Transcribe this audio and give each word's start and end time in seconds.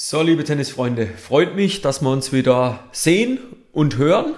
So, 0.00 0.22
liebe 0.22 0.44
Tennisfreunde, 0.44 1.08
freut 1.08 1.56
mich, 1.56 1.80
dass 1.80 2.02
wir 2.02 2.10
uns 2.10 2.32
wieder 2.32 2.84
sehen 2.92 3.40
und 3.72 3.96
hören 3.96 4.36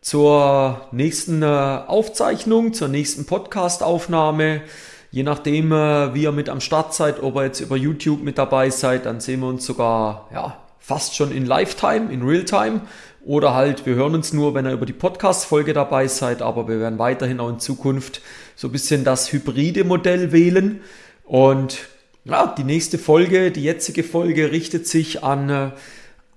zur 0.00 0.86
nächsten 0.92 1.42
äh, 1.42 1.46
Aufzeichnung, 1.46 2.74
zur 2.74 2.86
nächsten 2.86 3.26
Podcast-Aufnahme. 3.26 4.62
Je 5.10 5.24
nachdem, 5.24 5.72
äh, 5.72 6.14
wie 6.14 6.22
ihr 6.22 6.30
mit 6.30 6.48
am 6.48 6.60
Start 6.60 6.94
seid, 6.94 7.24
ob 7.24 7.34
ihr 7.34 7.46
jetzt 7.46 7.58
über 7.58 7.76
YouTube 7.76 8.22
mit 8.22 8.38
dabei 8.38 8.70
seid, 8.70 9.04
dann 9.04 9.18
sehen 9.18 9.40
wir 9.40 9.48
uns 9.48 9.66
sogar 9.66 10.28
ja, 10.32 10.56
fast 10.78 11.16
schon 11.16 11.32
in 11.32 11.44
Lifetime, 11.44 12.12
in 12.12 12.22
Realtime. 12.22 12.82
Oder 13.24 13.52
halt, 13.52 13.86
wir 13.86 13.96
hören 13.96 14.14
uns 14.14 14.32
nur, 14.32 14.54
wenn 14.54 14.64
ihr 14.64 14.74
über 14.74 14.86
die 14.86 14.92
Podcast-Folge 14.92 15.72
dabei 15.72 16.06
seid, 16.06 16.40
aber 16.40 16.68
wir 16.68 16.78
werden 16.78 17.00
weiterhin 17.00 17.40
auch 17.40 17.48
in 17.48 17.58
Zukunft 17.58 18.22
so 18.54 18.68
ein 18.68 18.72
bisschen 18.72 19.02
das 19.02 19.32
hybride 19.32 19.82
Modell 19.82 20.30
wählen. 20.30 20.82
Und 21.24 21.80
ja, 22.24 22.54
die 22.56 22.64
nächste 22.64 22.98
Folge, 22.98 23.50
die 23.50 23.62
jetzige 23.62 24.04
Folge 24.04 24.50
richtet 24.50 24.86
sich 24.86 25.24
an 25.24 25.48
äh, 25.50 25.70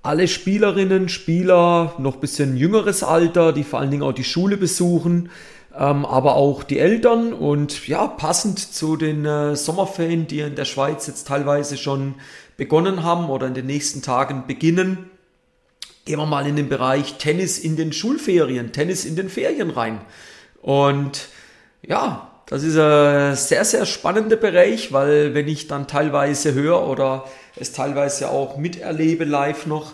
alle 0.02 0.27
Spielerinnen, 0.27 1.10
Spieler, 1.10 1.96
noch 1.97 2.18
bisschen 2.18 2.57
jüngeres 2.57 3.04
Alter, 3.04 3.54
die 3.54 3.64
vor 3.64 3.79
allen 3.79 3.91
Dingen 3.91 4.04
auch 4.04 4.14
die 4.14 4.24
Schule 4.24 4.57
besuchen, 4.57 5.29
ähm, 5.75 6.05
aber 6.05 6.36
auch 6.36 6.64
die 6.64 6.79
Eltern 6.79 7.33
und 7.33 7.88
ja, 7.88 8.07
passend 8.07 8.60
zu 8.60 8.97
den 8.97 9.25
äh, 9.25 9.55
Sommerferien, 9.55 10.27
die 10.27 10.41
in 10.41 10.55
der 10.55 10.65
Schweiz 10.65 11.07
jetzt 11.07 11.27
teilweise 11.27 11.77
schon 11.77 12.15
begonnen 12.57 13.04
haben 13.04 13.29
oder 13.29 13.47
in 13.47 13.54
den 13.54 13.65
nächsten 13.65 14.02
Tagen 14.02 14.46
beginnen, 14.46 15.10
gehen 16.05 16.19
wir 16.19 16.25
mal 16.25 16.47
in 16.47 16.57
den 16.57 16.69
Bereich 16.69 17.18
Tennis 17.18 17.57
in 17.57 17.75
den 17.77 17.93
Schulferien, 17.93 18.71
Tennis 18.71 19.05
in 19.05 19.15
den 19.15 19.29
Ferien 19.29 19.69
rein. 19.69 20.02
Und 20.61 21.29
ja, 21.82 22.32
das 22.46 22.64
ist 22.64 22.78
ein 22.78 23.36
sehr, 23.36 23.64
sehr 23.64 23.86
spannender 23.86 24.36
Bereich, 24.36 24.92
weil 24.92 25.33
wenn 25.33 25.47
ich 25.47 25.68
dann 25.68 25.88
teilweise 25.88 26.54
höre 26.54 26.88
oder 26.88 27.25
es 27.56 27.71
teilweise 27.71 28.29
auch 28.29 28.57
miterlebe 28.57 29.24
live 29.24 29.66
noch, 29.66 29.93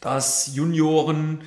dass 0.00 0.50
Junioren 0.54 1.42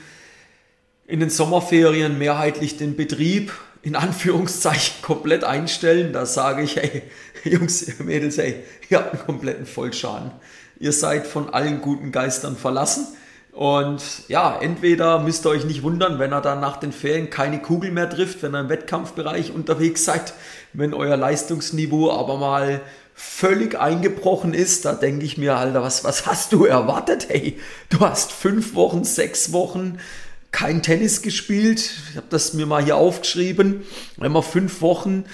in 1.06 1.20
den 1.20 1.30
Sommerferien 1.30 2.17
mehrheitlich 2.17 2.78
den 2.78 2.95
Betrieb 2.95 3.52
in 3.81 3.95
Anführungszeichen 3.95 4.95
komplett 5.02 5.44
einstellen, 5.44 6.14
da 6.14 6.26
sage 6.26 6.64
ich, 6.64 6.78
hey, 6.78 7.04
Jungs, 7.44 8.00
Mädels, 8.00 8.38
hey, 8.38 8.64
ihr 8.89 9.00
habt 9.00 9.14
einen 9.14 9.26
kompletten 9.26 9.66
Vollschaden. 9.66 10.31
Ihr 10.80 10.94
seid 10.94 11.28
von 11.28 11.54
allen 11.54 11.81
guten 11.81 12.11
Geistern 12.11 12.56
verlassen 12.56 13.08
und 13.54 14.02
ja, 14.30 14.58
entweder 14.59 15.20
müsst 15.20 15.46
ihr 15.46 15.52
euch 15.52 15.64
nicht 15.64 15.84
wundern, 15.84 16.18
wenn 16.18 16.32
er 16.32 16.42
dann 16.42 16.59
nach 16.59 16.78
den 16.78 16.92
Ferien 16.92 17.30
keine 17.30 17.62
Kugel 17.62 17.92
mehr 17.92 18.10
trifft, 18.10 18.42
wenn 18.42 18.56
ihr 18.56 18.62
im 18.62 18.70
Wettkampfbereich 18.70 19.54
unterwegs 19.54 20.06
seid, 20.06 20.34
wenn 20.73 20.95
euer 20.95 21.18
Leistungsniveau 21.18 22.12
aber 22.12 22.38
mal 22.38 22.82
völlig 23.14 23.80
eingebrochen 23.80 24.56
ist, 24.56 24.86
da 24.86 24.94
denke 24.94 25.23
ich 25.23 25.38
mir, 25.38 25.56
Alter, 25.56 25.84
was, 25.84 26.04
was 26.04 26.26
hast 26.26 26.52
du 26.52 26.66
erwartet? 26.66 27.28
Hey, 27.30 27.60
du 27.90 28.00
hast 28.00 28.32
fünf 28.32 28.73
Wochen, 28.73 29.04
sechs 29.04 29.54
Wochen 29.54 30.00
kein 30.52 30.82
Tennis 30.82 31.22
gespielt. 31.22 31.92
Ich 32.10 32.17
habe 32.17 32.28
das 32.30 32.54
mir 32.54 32.66
mal 32.66 32.84
hier 32.84 32.95
aufgeschrieben. 32.95 33.84
Wenn 34.17 34.32
man 34.32 34.44
fünf 34.44 34.82
Wochen 34.82 35.26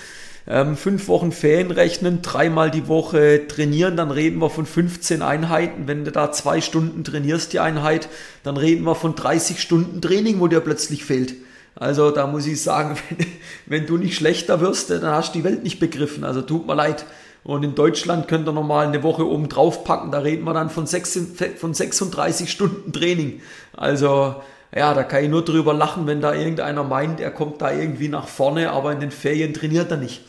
ähm, 0.50 0.76
fünf 0.76 1.08
Wochen 1.08 1.32
Ferien 1.32 1.70
rechnen, 1.70 2.24
dreimal 2.24 2.72
die 2.72 2.88
Woche 2.88 3.48
trainieren, 3.48 3.96
dann 3.96 4.10
reden 4.10 4.40
wir 4.42 4.50
von 4.50 4.66
15 4.66 5.22
Einheiten. 5.22 5.88
Wenn 5.88 6.06
du 6.06 6.12
da 6.12 6.32
zwei 6.32 6.60
Stunden 6.60 7.04
trainierst, 7.04 7.54
die 7.54 7.60
Einheit, 7.60 8.10
dann 8.44 8.58
reden 8.58 8.84
wir 8.84 8.96
von 8.96 9.14
30 9.14 9.62
Stunden 9.62 10.02
Training, 10.02 10.40
wo 10.40 10.48
dir 10.48 10.60
plötzlich 10.60 11.06
fehlt. 11.06 11.36
Also 11.76 12.10
da 12.10 12.26
muss 12.26 12.48
ich 12.48 12.62
sagen, 12.62 12.98
wenn, 13.10 13.28
wenn 13.68 13.86
du 13.86 13.98
nicht 13.98 14.16
schlechter 14.16 14.60
wirst, 14.60 14.90
dann 14.90 15.04
hast 15.04 15.36
du 15.36 15.40
die 15.40 15.44
Welt 15.44 15.64
nicht 15.64 15.80
begriffen. 15.80 16.24
Also 16.24 16.42
tut 16.42 16.66
mir 16.66 16.76
leid. 16.76 17.06
Und 17.44 17.64
in 17.64 17.76
Deutschland 17.76 18.28
könnt 18.28 18.50
ihr 18.50 18.52
nochmal 18.52 18.88
eine 18.88 19.04
Woche 19.04 19.26
oben 19.26 19.50
drauf 19.50 19.84
packen, 19.84 20.12
da 20.12 20.20
reden 20.20 20.44
wir 20.44 20.54
dann 20.54 20.70
von, 20.70 20.86
6, 20.86 21.20
von 21.58 21.74
36 21.74 22.52
Stunden 22.52 22.92
Training. 22.92 23.42
Also 23.78 24.36
ja, 24.76 24.94
da 24.94 25.04
kann 25.04 25.24
ich 25.24 25.30
nur 25.30 25.46
drüber 25.46 25.74
lachen, 25.74 26.06
wenn 26.06 26.22
da 26.22 26.34
irgendeiner 26.34 26.84
meint, 26.84 27.20
er 27.20 27.32
kommt 27.32 27.62
da 27.62 27.72
irgendwie 27.72 28.10
nach 28.10 28.28
vorne, 28.28 28.72
aber 28.72 28.92
in 28.92 29.00
den 29.00 29.12
Ferien 29.12 29.54
trainiert 29.54 29.90
er 29.90 29.98
nicht. 29.98 30.22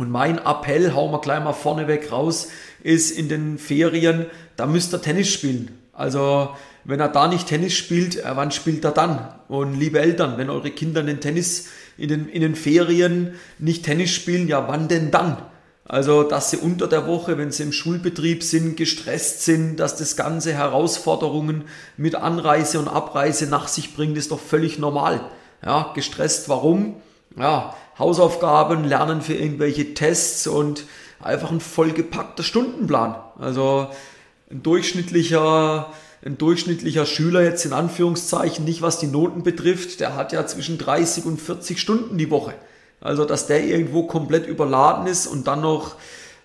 Und 0.00 0.10
mein 0.10 0.38
Appell, 0.38 0.94
hauen 0.94 1.12
wir 1.12 1.20
gleich 1.20 1.44
mal 1.44 1.52
vorneweg 1.52 2.10
raus, 2.10 2.48
ist 2.82 3.10
in 3.10 3.28
den 3.28 3.58
Ferien, 3.58 4.24
da 4.56 4.64
müsst 4.64 4.94
ihr 4.94 5.02
Tennis 5.02 5.28
spielen. 5.28 5.78
Also 5.92 6.56
wenn 6.84 7.00
er 7.00 7.10
da 7.10 7.28
nicht 7.28 7.48
Tennis 7.48 7.74
spielt, 7.74 8.16
äh, 8.16 8.30
wann 8.32 8.50
spielt 8.50 8.82
er 8.82 8.92
dann? 8.92 9.28
Und 9.48 9.78
liebe 9.78 10.00
Eltern, 10.00 10.38
wenn 10.38 10.48
eure 10.48 10.70
Kinder 10.70 11.02
in 11.02 11.06
den 11.06 11.20
Tennis 11.20 11.68
in 11.98 12.08
den, 12.08 12.30
in 12.30 12.40
den 12.40 12.54
Ferien 12.54 13.34
nicht 13.58 13.84
Tennis 13.84 14.08
spielen, 14.08 14.48
ja 14.48 14.66
wann 14.68 14.88
denn 14.88 15.10
dann? 15.10 15.36
Also, 15.84 16.22
dass 16.22 16.48
sie 16.48 16.56
unter 16.56 16.86
der 16.88 17.06
Woche, 17.06 17.36
wenn 17.36 17.52
sie 17.52 17.64
im 17.64 17.72
Schulbetrieb 17.72 18.42
sind, 18.42 18.78
gestresst 18.78 19.44
sind, 19.44 19.76
dass 19.76 19.96
das 19.96 20.16
Ganze 20.16 20.54
Herausforderungen 20.54 21.64
mit 21.98 22.14
Anreise 22.14 22.78
und 22.78 22.88
Abreise 22.88 23.48
nach 23.48 23.68
sich 23.68 23.94
bringt, 23.94 24.16
ist 24.16 24.30
doch 24.30 24.40
völlig 24.40 24.78
normal. 24.78 25.20
Ja, 25.62 25.92
gestresst, 25.94 26.48
warum? 26.48 27.02
Ja, 27.36 27.74
Hausaufgaben, 27.98 28.84
Lernen 28.84 29.20
für 29.20 29.34
irgendwelche 29.34 29.94
Tests 29.94 30.46
und 30.46 30.84
einfach 31.20 31.50
ein 31.50 31.60
vollgepackter 31.60 32.42
Stundenplan. 32.42 33.16
Also 33.38 33.88
ein 34.50 34.62
durchschnittlicher, 34.62 35.92
ein 36.24 36.38
durchschnittlicher 36.38 37.06
Schüler 37.06 37.42
jetzt 37.42 37.64
in 37.64 37.72
Anführungszeichen, 37.72 38.64
nicht 38.64 38.82
was 38.82 38.98
die 38.98 39.06
Noten 39.06 39.42
betrifft, 39.42 40.00
der 40.00 40.16
hat 40.16 40.32
ja 40.32 40.46
zwischen 40.46 40.78
30 40.78 41.24
und 41.24 41.40
40 41.40 41.78
Stunden 41.78 42.18
die 42.18 42.30
Woche. 42.30 42.54
Also 43.00 43.24
dass 43.24 43.46
der 43.46 43.64
irgendwo 43.64 44.04
komplett 44.04 44.46
überladen 44.46 45.06
ist 45.06 45.26
und 45.26 45.46
dann 45.46 45.60
noch, 45.60 45.94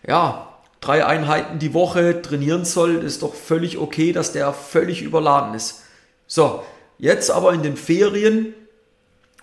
ja, 0.08 0.48
drei 0.82 1.06
Einheiten 1.06 1.60
die 1.60 1.74
Woche 1.74 2.22
trainieren 2.22 2.64
soll, 2.64 2.96
ist 2.96 3.24
doch 3.24 3.34
völlig 3.34 3.78
okay, 3.78 4.14
dass 4.14 4.32
der 4.34 4.54
völlig 4.54 5.02
überladen 5.02 5.56
ist. 5.56 5.82
So, 6.28 6.64
jetzt 6.98 7.32
aber 7.32 7.54
in 7.54 7.64
den 7.64 7.76
Ferien 7.76 8.54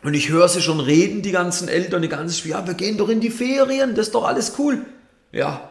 und 0.02 0.14
ich 0.14 0.30
höre 0.30 0.48
sie 0.48 0.60
schon 0.60 0.80
reden, 0.80 1.22
die 1.22 1.32
ganzen 1.32 1.68
Eltern, 1.68 2.02
die 2.02 2.08
ganzen 2.08 2.36
Spiele, 2.36 2.54
ja, 2.54 2.66
wir 2.66 2.74
gehen 2.74 2.96
doch 2.96 3.08
in 3.08 3.20
die 3.20 3.30
Ferien, 3.30 3.94
das 3.94 4.08
ist 4.08 4.14
doch 4.14 4.24
alles 4.24 4.54
cool. 4.58 4.84
Ja, 5.30 5.70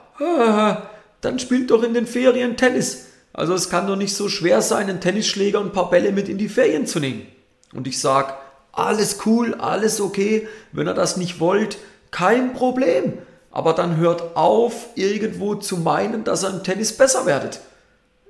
dann 1.21 1.39
spielt 1.39 1.71
doch 1.71 1.83
in 1.83 1.93
den 1.93 2.07
Ferien 2.07 2.57
Tennis. 2.57 3.07
Also 3.33 3.53
es 3.53 3.69
kann 3.69 3.87
doch 3.87 3.95
nicht 3.95 4.15
so 4.15 4.27
schwer 4.27 4.61
sein, 4.61 4.89
einen 4.89 5.01
Tennisschläger 5.01 5.59
und 5.59 5.67
ein 5.67 5.73
paar 5.73 5.89
Bälle 5.89 6.11
mit 6.11 6.29
in 6.29 6.37
die 6.37 6.49
Ferien 6.49 6.85
zu 6.85 6.99
nehmen. 6.99 7.25
Und 7.73 7.87
ich 7.87 7.99
sage, 7.99 8.33
alles 8.73 9.19
cool, 9.25 9.53
alles 9.55 10.01
okay, 10.01 10.47
wenn 10.71 10.87
ihr 10.87 10.93
das 10.93 11.17
nicht 11.17 11.39
wollt, 11.39 11.77
kein 12.11 12.53
Problem. 12.53 13.17
Aber 13.51 13.73
dann 13.73 13.97
hört 13.97 14.35
auf, 14.35 14.87
irgendwo 14.95 15.55
zu 15.55 15.77
meinen, 15.77 16.23
dass 16.23 16.43
ihr 16.43 16.49
im 16.49 16.63
Tennis 16.63 16.95
besser 16.95 17.25
werdet. 17.25 17.61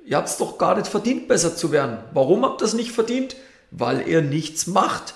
Ihr 0.06 0.18
habt 0.18 0.30
es 0.30 0.38
doch 0.38 0.58
gar 0.58 0.76
nicht 0.76 0.88
verdient, 0.88 1.28
besser 1.28 1.56
zu 1.56 1.72
werden. 1.72 1.98
Warum 2.14 2.44
habt 2.44 2.62
ihr 2.62 2.66
es 2.66 2.74
nicht 2.74 2.92
verdient? 2.92 3.36
Weil 3.70 4.08
ihr 4.08 4.22
nichts 4.22 4.66
macht. 4.66 5.14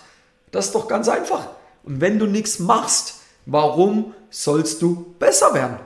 Das 0.55 0.67
ist 0.67 0.75
doch 0.75 0.87
ganz 0.87 1.09
einfach. 1.09 1.49
Und 1.83 1.99
wenn 1.99 2.17
du 2.17 2.27
nichts 2.27 2.59
machst, 2.59 3.15
warum 3.45 4.13
sollst 4.29 4.81
du 4.81 5.13
besser 5.19 5.53
werden? 5.53 5.77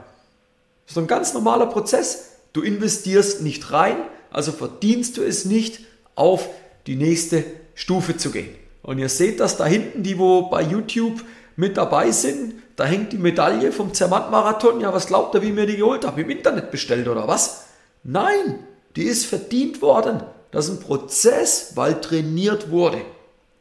Das 0.86 0.96
ist 0.96 0.98
ein 0.98 1.08
ganz 1.08 1.34
normaler 1.34 1.66
Prozess. 1.66 2.36
Du 2.52 2.62
investierst 2.62 3.42
nicht 3.42 3.72
rein, 3.72 3.96
also 4.30 4.52
verdienst 4.52 5.16
du 5.16 5.22
es 5.22 5.44
nicht, 5.44 5.80
auf 6.14 6.48
die 6.86 6.94
nächste 6.94 7.44
Stufe 7.74 8.16
zu 8.16 8.30
gehen. 8.30 8.54
Und 8.82 8.98
ihr 8.98 9.08
seht 9.08 9.40
das 9.40 9.56
da 9.56 9.66
hinten, 9.66 10.04
die 10.04 10.18
wo 10.20 10.42
bei 10.42 10.62
YouTube 10.62 11.20
mit 11.56 11.76
dabei 11.76 12.12
sind, 12.12 12.54
da 12.76 12.84
hängt 12.84 13.12
die 13.12 13.18
Medaille 13.18 13.72
vom 13.72 13.92
Zermatt-Marathon. 13.92 14.80
Ja, 14.80 14.94
was 14.94 15.08
glaubt 15.08 15.34
ihr, 15.34 15.42
wie 15.42 15.50
mir 15.52 15.66
die 15.66 15.78
geholt 15.78 16.06
habe? 16.06 16.20
Im 16.20 16.30
Internet 16.30 16.70
bestellt 16.70 17.08
oder 17.08 17.26
was? 17.26 17.64
Nein, 18.04 18.60
die 18.94 19.02
ist 19.02 19.26
verdient 19.26 19.82
worden. 19.82 20.22
Das 20.52 20.68
ist 20.68 20.78
ein 20.78 20.80
Prozess, 20.80 21.72
weil 21.74 22.00
trainiert 22.00 22.70
wurde. 22.70 23.02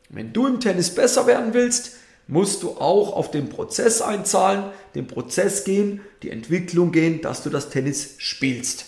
Wenn 0.10 0.34
du 0.34 0.48
im 0.48 0.60
Tennis 0.60 0.94
besser 0.94 1.28
werden 1.28 1.54
willst, 1.54 1.92
musst 2.28 2.64
du 2.64 2.72
auch 2.72 3.14
auf 3.14 3.32
den 3.32 3.50
Prozess 3.50 4.02
einzahlen, 4.02 4.66
den 4.96 5.08
Prozess 5.08 5.64
gehen, 5.64 6.02
die 6.22 6.30
Entwicklung 6.30 6.92
gehen, 6.92 7.22
dass 7.22 7.44
du 7.44 7.50
das 7.50 7.70
Tennis 7.70 8.16
spielst. 8.18 8.86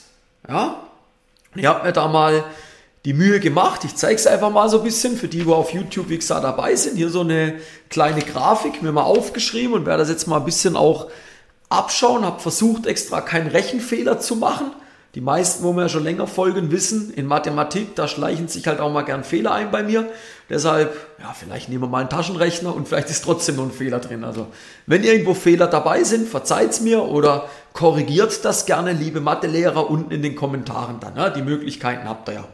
Ja? 0.47 0.87
Ich 1.55 1.65
habe 1.65 1.85
mir 1.85 1.93
da 1.93 2.07
mal 2.07 2.43
die 3.05 3.13
Mühe 3.13 3.39
gemacht. 3.39 3.83
Ich 3.83 3.95
zeige 3.95 4.15
es 4.15 4.27
einfach 4.27 4.51
mal 4.51 4.69
so 4.69 4.77
ein 4.77 4.83
bisschen 4.83 5.17
für 5.17 5.27
die, 5.27 5.43
die 5.43 5.51
auf 5.51 5.73
YouTube, 5.73 6.09
wie 6.09 6.17
gesagt, 6.17 6.43
dabei 6.43 6.75
sind. 6.75 6.97
Hier 6.97 7.09
so 7.09 7.21
eine 7.21 7.55
kleine 7.89 8.21
Grafik 8.21 8.81
mir 8.81 8.91
mal 8.91 9.03
aufgeschrieben 9.03 9.73
und 9.73 9.85
werde 9.85 10.03
das 10.03 10.09
jetzt 10.09 10.27
mal 10.27 10.37
ein 10.37 10.45
bisschen 10.45 10.75
auch 10.75 11.09
abschauen. 11.69 12.23
Habe 12.23 12.39
versucht, 12.39 12.85
extra 12.85 13.21
keinen 13.21 13.47
Rechenfehler 13.47 14.19
zu 14.19 14.35
machen. 14.35 14.71
Die 15.13 15.21
meisten, 15.21 15.63
wo 15.63 15.73
mir 15.73 15.89
schon 15.89 16.05
länger 16.05 16.25
folgen, 16.25 16.71
wissen, 16.71 17.13
in 17.13 17.25
Mathematik, 17.25 17.95
da 17.95 18.07
schleichen 18.07 18.47
sich 18.47 18.65
halt 18.67 18.79
auch 18.79 18.91
mal 18.91 19.01
gern 19.01 19.25
Fehler 19.25 19.51
ein 19.51 19.69
bei 19.69 19.83
mir. 19.83 20.09
Deshalb, 20.49 20.95
ja, 21.19 21.33
vielleicht 21.37 21.67
nehmen 21.67 21.83
wir 21.83 21.87
mal 21.87 21.99
einen 21.99 22.09
Taschenrechner 22.09 22.73
und 22.73 22.87
vielleicht 22.87 23.09
ist 23.09 23.25
trotzdem 23.25 23.57
noch 23.57 23.65
ein 23.65 23.71
Fehler 23.71 23.99
drin. 23.99 24.23
Also, 24.23 24.47
wenn 24.85 25.03
irgendwo 25.03 25.33
Fehler 25.33 25.67
dabei 25.67 26.05
sind, 26.05 26.29
verzeiht's 26.29 26.79
mir 26.79 27.03
oder 27.03 27.49
korrigiert 27.73 28.45
das 28.45 28.65
gerne, 28.65 28.93
liebe 28.93 29.19
Mathelehrer, 29.19 29.89
unten 29.89 30.11
in 30.11 30.21
den 30.21 30.35
Kommentaren 30.35 31.01
dann. 31.01 31.17
Ja, 31.17 31.29
die 31.29 31.41
Möglichkeiten 31.41 32.07
habt 32.07 32.29
ihr 32.29 32.35
ja. 32.35 32.47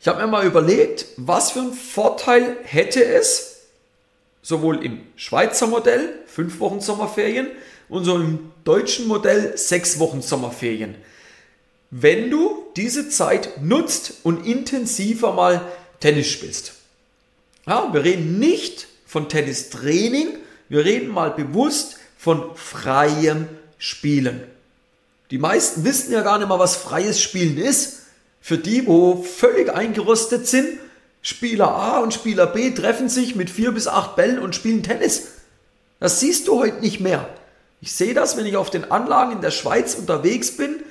Ich 0.00 0.08
habe 0.08 0.20
mir 0.20 0.26
mal 0.26 0.44
überlegt, 0.44 1.06
was 1.16 1.52
für 1.52 1.60
einen 1.60 1.72
Vorteil 1.72 2.58
hätte 2.64 3.02
es, 3.02 3.62
sowohl 4.42 4.84
im 4.84 5.00
Schweizer 5.16 5.66
Modell, 5.66 6.10
fünf 6.26 6.60
Wochen 6.60 6.80
Sommerferien, 6.80 7.46
im 7.94 8.52
deutschen 8.64 9.06
Modell 9.06 9.56
sechs 9.56 9.98
Wochen 9.98 10.22
Sommerferien. 10.22 10.96
wenn 11.96 12.28
du 12.28 12.64
diese 12.76 13.08
Zeit 13.08 13.62
nutzt 13.62 14.14
und 14.24 14.44
intensiver 14.44 15.32
mal 15.32 15.60
Tennis 16.00 16.26
spielst. 16.26 16.72
Ja, 17.68 17.88
wir 17.92 18.02
reden 18.02 18.40
nicht 18.40 18.88
von 19.06 19.28
Tennistraining, 19.28 20.28
wir 20.68 20.84
reden 20.84 21.08
mal 21.08 21.30
bewusst 21.30 21.98
von 22.18 22.56
freiem 22.56 23.48
Spielen. 23.78 24.42
Die 25.30 25.38
meisten 25.38 25.84
wissen 25.84 26.12
ja 26.12 26.22
gar 26.22 26.38
nicht 26.38 26.48
mal, 26.48 26.58
was 26.58 26.74
freies 26.74 27.22
Spielen 27.22 27.58
ist. 27.58 28.00
Für 28.40 28.58
die, 28.58 28.88
wo 28.88 29.22
völlig 29.22 29.72
eingerostet 29.72 30.48
sind, 30.48 30.80
Spieler 31.22 31.68
A 31.68 31.98
und 32.00 32.12
Spieler 32.12 32.46
B 32.46 32.72
treffen 32.72 33.08
sich 33.08 33.36
mit 33.36 33.50
vier 33.50 33.70
bis 33.70 33.86
acht 33.86 34.16
Bällen 34.16 34.40
und 34.40 34.56
spielen 34.56 34.82
Tennis. 34.82 35.28
Das 36.00 36.18
siehst 36.18 36.48
du 36.48 36.58
heute 36.58 36.80
nicht 36.80 36.98
mehr. 36.98 37.28
Ich 37.84 37.92
sehe 37.92 38.14
das, 38.14 38.38
wenn 38.38 38.46
ich 38.46 38.56
auf 38.56 38.70
den 38.70 38.90
Anlagen 38.90 39.32
in 39.32 39.40
der 39.42 39.50
Schweiz 39.50 39.94
unterwegs 39.94 40.56
bin. 40.56 40.82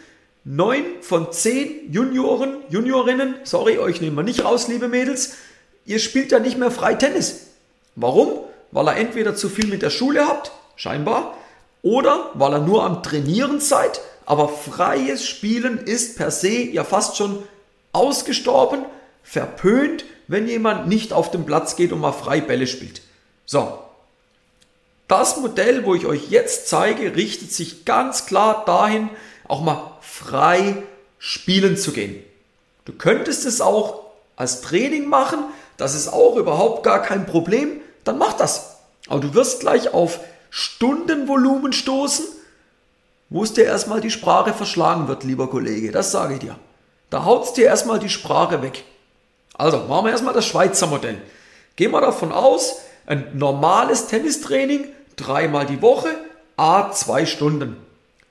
Neun 0.43 0.83
von 1.01 1.31
zehn 1.31 1.91
Junioren, 1.91 2.57
Juniorinnen, 2.69 3.33
sorry, 3.45 3.79
euch 3.79 3.99
nehmen 3.99 4.15
wir 4.15 4.21
nicht 4.21 4.45
raus, 4.45 4.67
liebe 4.67 4.87
Mädels, 4.87 5.33
ihr 5.87 5.97
spielt 5.97 6.31
ja 6.31 6.37
nicht 6.37 6.59
mehr 6.59 6.69
frei 6.69 6.93
Tennis. 6.93 7.47
Warum? 7.95 8.41
Weil 8.69 8.89
er 8.89 8.97
entweder 8.97 9.35
zu 9.35 9.49
viel 9.49 9.65
mit 9.65 9.81
der 9.81 9.89
Schule 9.89 10.27
habt, 10.27 10.51
scheinbar, 10.75 11.35
oder 11.81 12.29
weil 12.35 12.53
er 12.53 12.59
nur 12.59 12.83
am 12.83 13.01
Trainieren 13.01 13.59
seid, 13.59 13.99
aber 14.27 14.47
freies 14.47 15.25
Spielen 15.25 15.79
ist 15.79 16.15
per 16.15 16.29
se 16.29 16.51
ja 16.51 16.83
fast 16.83 17.17
schon 17.17 17.41
ausgestorben, 17.91 18.85
verpönt, 19.23 20.05
wenn 20.27 20.47
jemand 20.47 20.87
nicht 20.87 21.11
auf 21.11 21.31
den 21.31 21.47
Platz 21.47 21.75
geht 21.75 21.91
und 21.91 22.01
mal 22.01 22.11
frei 22.11 22.39
Bälle 22.39 22.67
spielt. 22.67 23.01
So. 23.47 23.79
Das 25.07 25.37
Modell, 25.37 25.85
wo 25.85 25.95
ich 25.95 26.05
euch 26.05 26.29
jetzt 26.29 26.69
zeige, 26.69 27.15
richtet 27.15 27.51
sich 27.51 27.85
ganz 27.85 28.25
klar 28.25 28.63
dahin, 28.65 29.09
auch 29.47 29.61
mal 29.61 29.97
frei 30.01 30.83
spielen 31.19 31.77
zu 31.77 31.91
gehen. 31.91 32.23
Du 32.85 32.93
könntest 32.93 33.45
es 33.45 33.61
auch 33.61 34.01
als 34.35 34.61
Training 34.61 35.07
machen, 35.07 35.39
das 35.77 35.95
ist 35.95 36.07
auch 36.07 36.35
überhaupt 36.35 36.83
gar 36.83 37.01
kein 37.01 37.25
Problem, 37.25 37.81
dann 38.03 38.17
mach 38.17 38.33
das. 38.33 38.77
Aber 39.07 39.19
du 39.19 39.33
wirst 39.33 39.61
gleich 39.61 39.93
auf 39.93 40.19
Stundenvolumen 40.49 41.73
stoßen, 41.73 42.25
wo 43.29 43.43
es 43.43 43.53
dir 43.53 43.65
erstmal 43.65 44.01
die 44.01 44.11
Sprache 44.11 44.53
verschlagen 44.53 45.07
wird, 45.07 45.23
lieber 45.23 45.49
Kollege, 45.49 45.91
das 45.91 46.11
sage 46.11 46.35
ich 46.35 46.39
dir. 46.39 46.57
Da 47.09 47.25
haut 47.25 47.45
es 47.45 47.53
dir 47.53 47.65
erstmal 47.65 47.99
die 47.99 48.09
Sprache 48.09 48.61
weg. 48.61 48.83
Also 49.55 49.77
machen 49.79 50.05
wir 50.05 50.11
erstmal 50.11 50.33
das 50.33 50.45
Schweizer 50.45 50.87
Modell. 50.87 51.21
Gehen 51.75 51.91
wir 51.91 52.01
davon 52.01 52.31
aus, 52.31 52.77
ein 53.05 53.37
normales 53.37 54.07
Tennistraining 54.07 54.87
dreimal 55.15 55.65
die 55.65 55.81
Woche, 55.81 56.09
a 56.57 56.91
zwei 56.91 57.25
Stunden. 57.25 57.77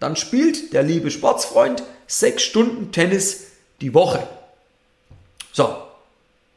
Dann 0.00 0.16
spielt 0.16 0.72
der 0.72 0.82
liebe 0.82 1.10
Sportsfreund 1.10 1.82
sechs 2.06 2.42
Stunden 2.42 2.92
Tennis 2.92 3.48
die 3.80 3.94
Woche. 3.94 4.26
So, 5.52 5.76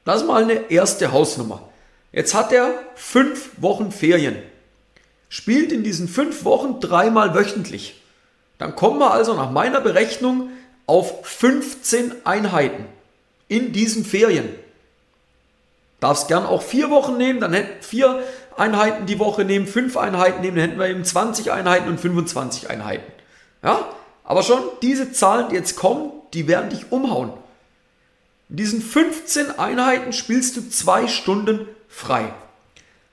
das 0.04 0.22
ist 0.22 0.28
mal 0.28 0.44
eine 0.44 0.72
erste 0.72 1.12
Hausnummer. 1.12 1.62
Jetzt 2.12 2.34
hat 2.34 2.52
er 2.52 2.74
fünf 2.96 3.52
Wochen 3.58 3.92
Ferien. 3.92 4.38
Spielt 5.28 5.72
in 5.72 5.84
diesen 5.84 6.08
fünf 6.08 6.46
Wochen 6.46 6.80
dreimal 6.80 7.36
wöchentlich. 7.36 8.02
Dann 8.58 8.76
kommen 8.76 9.00
wir 9.00 9.12
also 9.12 9.34
nach 9.34 9.52
meiner 9.52 9.82
Berechnung 9.82 10.50
auf 10.86 11.26
15 11.26 12.26
Einheiten 12.26 12.86
in 13.48 13.74
diesen 13.74 14.06
Ferien. 14.06 14.50
Darfst 16.00 16.28
gern 16.28 16.46
auch 16.46 16.62
vier 16.62 16.90
Wochen 16.90 17.18
nehmen, 17.18 17.40
dann 17.40 17.54
hätten 17.54 17.82
vier 17.82 18.24
Einheiten 18.58 19.06
die 19.06 19.20
Woche 19.20 19.46
nehmen, 19.46 19.68
fünf 19.68 19.98
Einheiten 19.98 20.42
nehmen, 20.42 20.58
dann 20.58 20.70
hätten 20.70 20.80
wir 20.80 20.88
eben 20.88 21.04
20 21.04 21.52
Einheiten 21.52 21.90
und 21.90 22.00
25 22.00 22.70
Einheiten. 22.70 23.12
Ja, 23.64 23.90
aber 24.24 24.44
schon 24.44 24.62
diese 24.82 25.12
Zahlen, 25.12 25.50
die 25.50 25.56
jetzt 25.56 25.76
kommen, 25.76 26.12
die 26.34 26.48
werden 26.48 26.70
dich 26.70 26.92
umhauen. 26.92 27.34
In 28.50 28.58
diesen 28.58 28.82
15 28.82 29.58
Einheiten 29.58 30.14
spielst 30.14 30.58
du 30.58 30.70
zwei 30.70 31.08
Stunden 31.08 31.68
frei. 31.88 32.34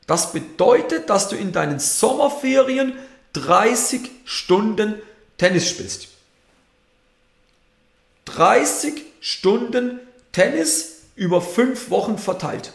Das 0.06 0.32
bedeutet, 0.32 1.08
dass 1.08 1.28
du 1.28 1.36
in 1.36 1.52
deinen 1.52 1.78
Sommerferien 1.78 2.94
30 3.32 4.10
Stunden 4.24 5.00
Tennis 5.38 5.68
spielst. 5.68 6.08
30 8.26 9.02
Stunden 9.20 10.00
Tennis 10.32 10.91
über 11.14 11.40
fünf 11.40 11.90
Wochen 11.90 12.18
verteilt. 12.18 12.72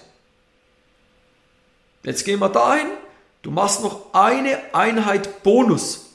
Jetzt 2.04 2.24
gehen 2.24 2.40
wir 2.40 2.50
dahin, 2.50 2.88
du 3.42 3.52
machst 3.52 3.82
noch 3.84 4.14
eine 4.14 4.74
Einheit 4.74 5.44
Bonus. 5.44 6.06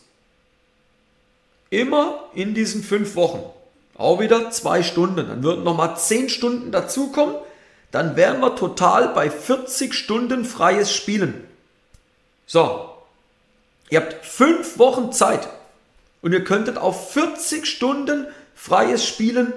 Immer 1.71 2.25
in 2.35 2.55
diesen 2.55 2.83
fünf 2.83 3.17
Wochen. 3.17 3.43
Auch 3.97 4.21
wieder 4.21 4.51
zwei 4.51 4.83
Stunden. 4.83 5.29
Dann 5.29 5.43
würden 5.43 5.65
nochmal 5.65 5.97
zehn 5.97 6.29
Stunden 6.29 6.73
dazukommen. 6.73 7.37
Dann 7.91 8.17
wären 8.17 8.41
wir 8.41 8.57
total 8.57 9.09
bei 9.09 9.31
40 9.31 9.95
Stunden 9.95 10.45
freies 10.45 10.93
Spielen. 10.93 11.47
So. 12.47 12.91
Ihr 13.91 14.01
habt 14.01 14.25
fünf 14.25 14.79
Wochen 14.79 15.13
Zeit. 15.13 15.49
Und 16.23 16.33
ihr 16.33 16.45
könntet 16.45 16.79
auf 16.79 17.13
40 17.13 17.67
Stunden 17.67 18.27
freies 18.55 19.07
Spielen 19.07 19.53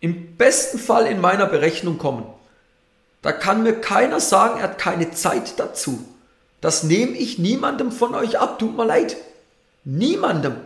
im 0.00 0.36
besten 0.36 0.78
Fall 0.78 1.06
in 1.06 1.20
meiner 1.20 1.46
Berechnung 1.46 1.98
kommen. 1.98 2.24
Da 3.22 3.32
kann 3.32 3.62
mir 3.62 3.80
keiner 3.80 4.20
sagen, 4.20 4.58
er 4.58 4.64
hat 4.64 4.78
keine 4.78 5.10
Zeit 5.10 5.58
dazu. 5.58 6.04
Das 6.60 6.82
nehme 6.82 7.12
ich 7.12 7.38
niemandem 7.38 7.92
von 7.92 8.14
euch 8.14 8.38
ab. 8.38 8.58
Tut 8.58 8.76
mir 8.76 8.84
leid. 8.84 9.16
Niemandem. 9.84 10.56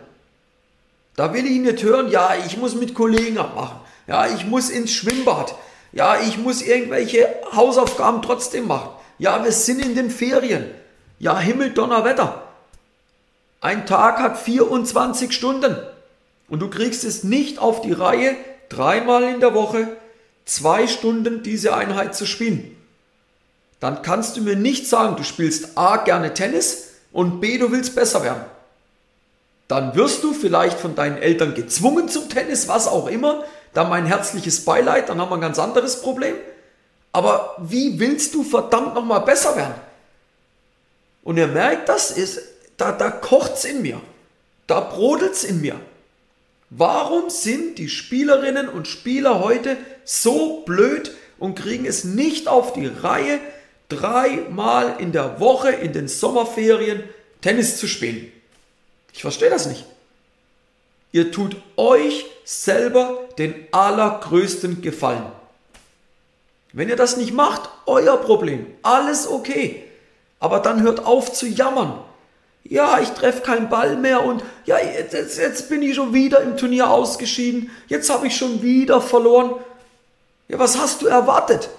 Da 1.15 1.33
will 1.33 1.45
ich 1.45 1.59
nicht 1.59 1.83
hören, 1.83 2.09
ja, 2.09 2.31
ich 2.45 2.57
muss 2.57 2.75
mit 2.75 2.95
Kollegen 2.95 3.37
abmachen. 3.37 3.79
Ja, 4.07 4.27
ich 4.27 4.45
muss 4.45 4.69
ins 4.69 4.91
Schwimmbad. 4.91 5.55
Ja, 5.91 6.19
ich 6.19 6.37
muss 6.37 6.61
irgendwelche 6.61 7.27
Hausaufgaben 7.55 8.21
trotzdem 8.21 8.67
machen. 8.67 8.89
Ja, 9.19 9.43
wir 9.43 9.51
sind 9.51 9.85
in 9.85 9.95
den 9.95 10.09
Ferien. 10.09 10.65
Ja, 11.19 11.37
Himmel, 11.39 11.71
Donnerwetter. 11.71 12.43
Ein 13.61 13.85
Tag 13.85 14.19
hat 14.19 14.39
24 14.39 15.31
Stunden. 15.31 15.77
Und 16.49 16.59
du 16.59 16.69
kriegst 16.69 17.03
es 17.03 17.23
nicht 17.23 17.59
auf 17.59 17.81
die 17.81 17.93
Reihe, 17.93 18.35
dreimal 18.69 19.23
in 19.23 19.39
der 19.39 19.53
Woche 19.53 19.87
zwei 20.45 20.87
Stunden 20.87 21.43
diese 21.43 21.75
Einheit 21.75 22.15
zu 22.15 22.25
spielen. 22.25 22.75
Dann 23.79 24.01
kannst 24.01 24.37
du 24.37 24.41
mir 24.41 24.55
nicht 24.55 24.87
sagen, 24.87 25.15
du 25.17 25.23
spielst 25.23 25.77
A 25.77 25.97
gerne 25.97 26.33
Tennis 26.33 26.91
und 27.11 27.41
B, 27.41 27.57
du 27.57 27.71
willst 27.71 27.95
besser 27.95 28.23
werden. 28.23 28.45
Dann 29.67 29.95
wirst 29.95 30.23
du 30.23 30.33
vielleicht 30.33 30.79
von 30.79 30.95
deinen 30.95 31.17
Eltern 31.17 31.53
gezwungen 31.53 32.07
zum 32.07 32.29
Tennis, 32.29 32.67
was 32.67 32.87
auch 32.87 33.07
immer. 33.07 33.43
Dann 33.73 33.89
mein 33.89 34.05
herzliches 34.05 34.65
Beileid, 34.65 35.09
dann 35.09 35.19
haben 35.19 35.29
wir 35.29 35.35
ein 35.35 35.41
ganz 35.41 35.59
anderes 35.59 36.01
Problem. 36.01 36.35
Aber 37.11 37.55
wie 37.59 37.99
willst 37.99 38.33
du 38.33 38.43
verdammt 38.43 38.95
nochmal 38.95 39.21
besser 39.21 39.55
werden? 39.55 39.75
Und 41.23 41.37
ihr 41.37 41.47
merkt, 41.47 41.89
das 41.89 42.11
ist, 42.11 42.41
da, 42.77 42.91
da 42.91 43.09
kocht's 43.09 43.65
in 43.65 43.81
mir. 43.81 44.01
Da 44.67 44.79
brodelt's 44.79 45.43
in 45.43 45.61
mir. 45.61 45.79
Warum 46.75 47.29
sind 47.29 47.77
die 47.77 47.87
Spielerinnen 47.87 48.67
und 48.67 48.87
Spieler 48.87 49.41
heute 49.41 49.77
so 50.05 50.61
blöd 50.61 51.11
und 51.37 51.53
kriegen 51.53 51.85
es 51.85 52.03
nicht 52.03 52.47
auf 52.47 52.73
die 52.73 52.87
Reihe, 52.87 53.39
dreimal 53.89 54.95
in 54.97 55.11
der 55.11 55.39
Woche 55.39 55.69
in 55.69 55.93
den 55.93 56.07
Sommerferien 56.07 57.03
Tennis 57.41 57.77
zu 57.77 57.87
spielen? 57.87 58.31
Ich 59.13 59.21
verstehe 59.21 59.51
das 59.51 59.67
nicht. 59.67 59.85
Ihr 61.11 61.31
tut 61.31 61.57
euch 61.75 62.25
selber 62.43 63.19
den 63.37 63.53
allergrößten 63.71 64.81
Gefallen. 64.81 65.25
Wenn 66.71 66.89
ihr 66.89 66.95
das 66.95 67.17
nicht 67.17 67.33
macht, 67.33 67.69
euer 67.85 68.17
Problem. 68.17 68.65
Alles 68.81 69.27
okay. 69.27 69.83
Aber 70.39 70.59
dann 70.59 70.81
hört 70.81 71.05
auf 71.05 71.31
zu 71.31 71.45
jammern 71.45 71.99
ja, 72.63 72.99
ich 72.99 73.09
treffe 73.09 73.41
keinen 73.41 73.69
Ball 73.69 73.97
mehr 73.97 74.23
und 74.23 74.43
ja, 74.65 74.77
jetzt, 74.79 75.37
jetzt, 75.37 75.69
bin 75.69 75.81
ich 75.81 75.95
schon 75.95 76.13
wieder 76.13 76.41
im 76.41 76.57
Turnier 76.57 76.89
ausgeschieden, 76.89 77.69
jetzt 77.87 78.09
habe 78.09 78.27
ich 78.27 78.37
schon 78.37 78.61
wieder 78.61 79.01
verloren. 79.01 79.55
Ja, 80.47 80.59
was 80.59 80.77
hast 80.77 81.01
du 81.01 81.07
erwartet? 81.07 81.69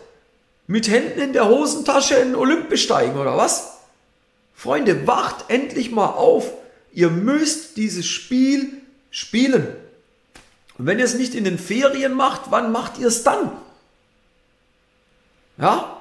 Mit 0.67 0.89
Händen 0.89 1.21
in 1.21 1.33
der 1.33 1.49
Hosentasche 1.49 2.17
in 2.17 2.35
Olymp 2.35 2.69
besteigen 2.69 3.19
oder 3.19 3.37
was? 3.37 3.79
Freunde, 4.55 5.07
wacht 5.07 5.47
endlich 5.49 5.91
mal 5.91 6.07
auf. 6.07 6.51
Ihr 6.93 7.11
müsst 7.11 7.77
dieses 7.77 8.07
Spiel 8.07 8.81
spielen. 9.11 9.67
Und 10.79 10.87
wenn 10.87 10.99
ihr 10.99 11.05
es 11.05 11.15
nicht 11.15 11.35
in 11.35 11.45
den 11.45 11.59
Ferien 11.59 12.15
macht, 12.15 12.51
wann 12.51 12.73
macht 12.73 12.99
ihr 12.99 13.09
es 13.09 13.23
dann? 13.25 13.53
Ja? 15.59 15.99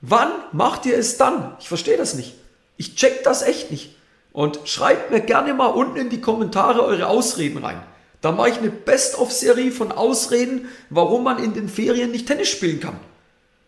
Wann 0.00 0.30
macht 0.52 0.86
ihr 0.86 0.96
es 0.96 1.16
dann? 1.16 1.56
Ich 1.60 1.68
verstehe 1.68 1.96
das 1.96 2.14
nicht. 2.14 2.37
Ich 2.78 2.94
check 2.94 3.22
das 3.24 3.42
echt 3.42 3.70
nicht. 3.70 3.94
Und 4.32 4.60
schreibt 4.64 5.10
mir 5.10 5.20
gerne 5.20 5.52
mal 5.52 5.66
unten 5.66 5.96
in 5.96 6.08
die 6.08 6.20
Kommentare 6.20 6.82
eure 6.82 7.08
Ausreden 7.08 7.62
rein. 7.62 7.82
Da 8.20 8.32
mache 8.32 8.50
ich 8.50 8.58
eine 8.58 8.70
Best-of-Serie 8.70 9.72
von 9.72 9.92
Ausreden, 9.92 10.68
warum 10.88 11.24
man 11.24 11.42
in 11.42 11.54
den 11.54 11.68
Ferien 11.68 12.10
nicht 12.10 12.26
Tennis 12.26 12.48
spielen 12.48 12.80
kann. 12.80 12.98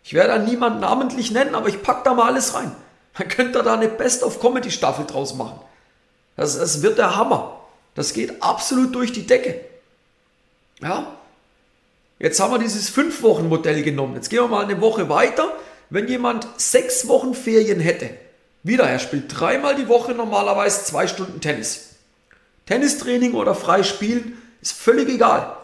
Ich 0.03 0.15
werde 0.15 0.29
da 0.29 0.39
niemanden 0.39 0.81
namentlich 0.81 1.31
nennen, 1.31 1.55
aber 1.55 1.69
ich 1.69 1.83
pack 1.83 2.05
da 2.05 2.15
mal 2.15 2.29
alles 2.29 2.55
rein. 2.55 2.75
Dann 3.19 3.29
könnt 3.29 3.57
ihr 3.57 3.63
da 3.63 3.75
eine 3.75 3.89
Best-of-Comedy-Staffel 3.89 5.07
draus 5.07 5.35
machen. 5.35 5.61
Das, 6.37 6.59
das 6.59 6.83
wird 6.83 6.99
der 6.99 7.17
Hammer. 7.17 7.61
Das 7.95 8.13
geht 8.13 8.43
absolut 8.43 8.95
durch 8.95 9.13
die 9.13 9.27
Decke. 9.27 9.61
Ja? 10.81 11.17
Jetzt 12.19 12.39
haben 12.41 12.53
wir 12.53 12.59
dieses 12.59 12.89
fünf 12.89 13.23
Wochen 13.23 13.49
Modell 13.49 13.83
genommen. 13.83 14.15
Jetzt 14.15 14.31
gehen 14.31 14.41
wir 14.41 14.49
mal 14.49 14.65
eine 14.65 14.81
Woche 14.81 15.09
weiter. 15.09 15.53
Wenn 15.91 16.07
jemand 16.07 16.47
sechs 16.57 17.09
Wochen 17.09 17.35
Ferien 17.35 17.81
hätte, 17.81 18.11
wieder, 18.63 18.85
er 18.85 18.99
spielt 18.99 19.25
dreimal 19.29 19.75
die 19.75 19.89
Woche 19.89 20.13
normalerweise 20.13 20.85
zwei 20.85 21.07
Stunden 21.07 21.41
Tennis. 21.41 21.95
Tennistraining 22.67 23.35
oder 23.35 23.55
frei 23.55 23.83
spielen 23.83 24.37
ist 24.61 24.73
völlig 24.73 25.09
egal. 25.09 25.57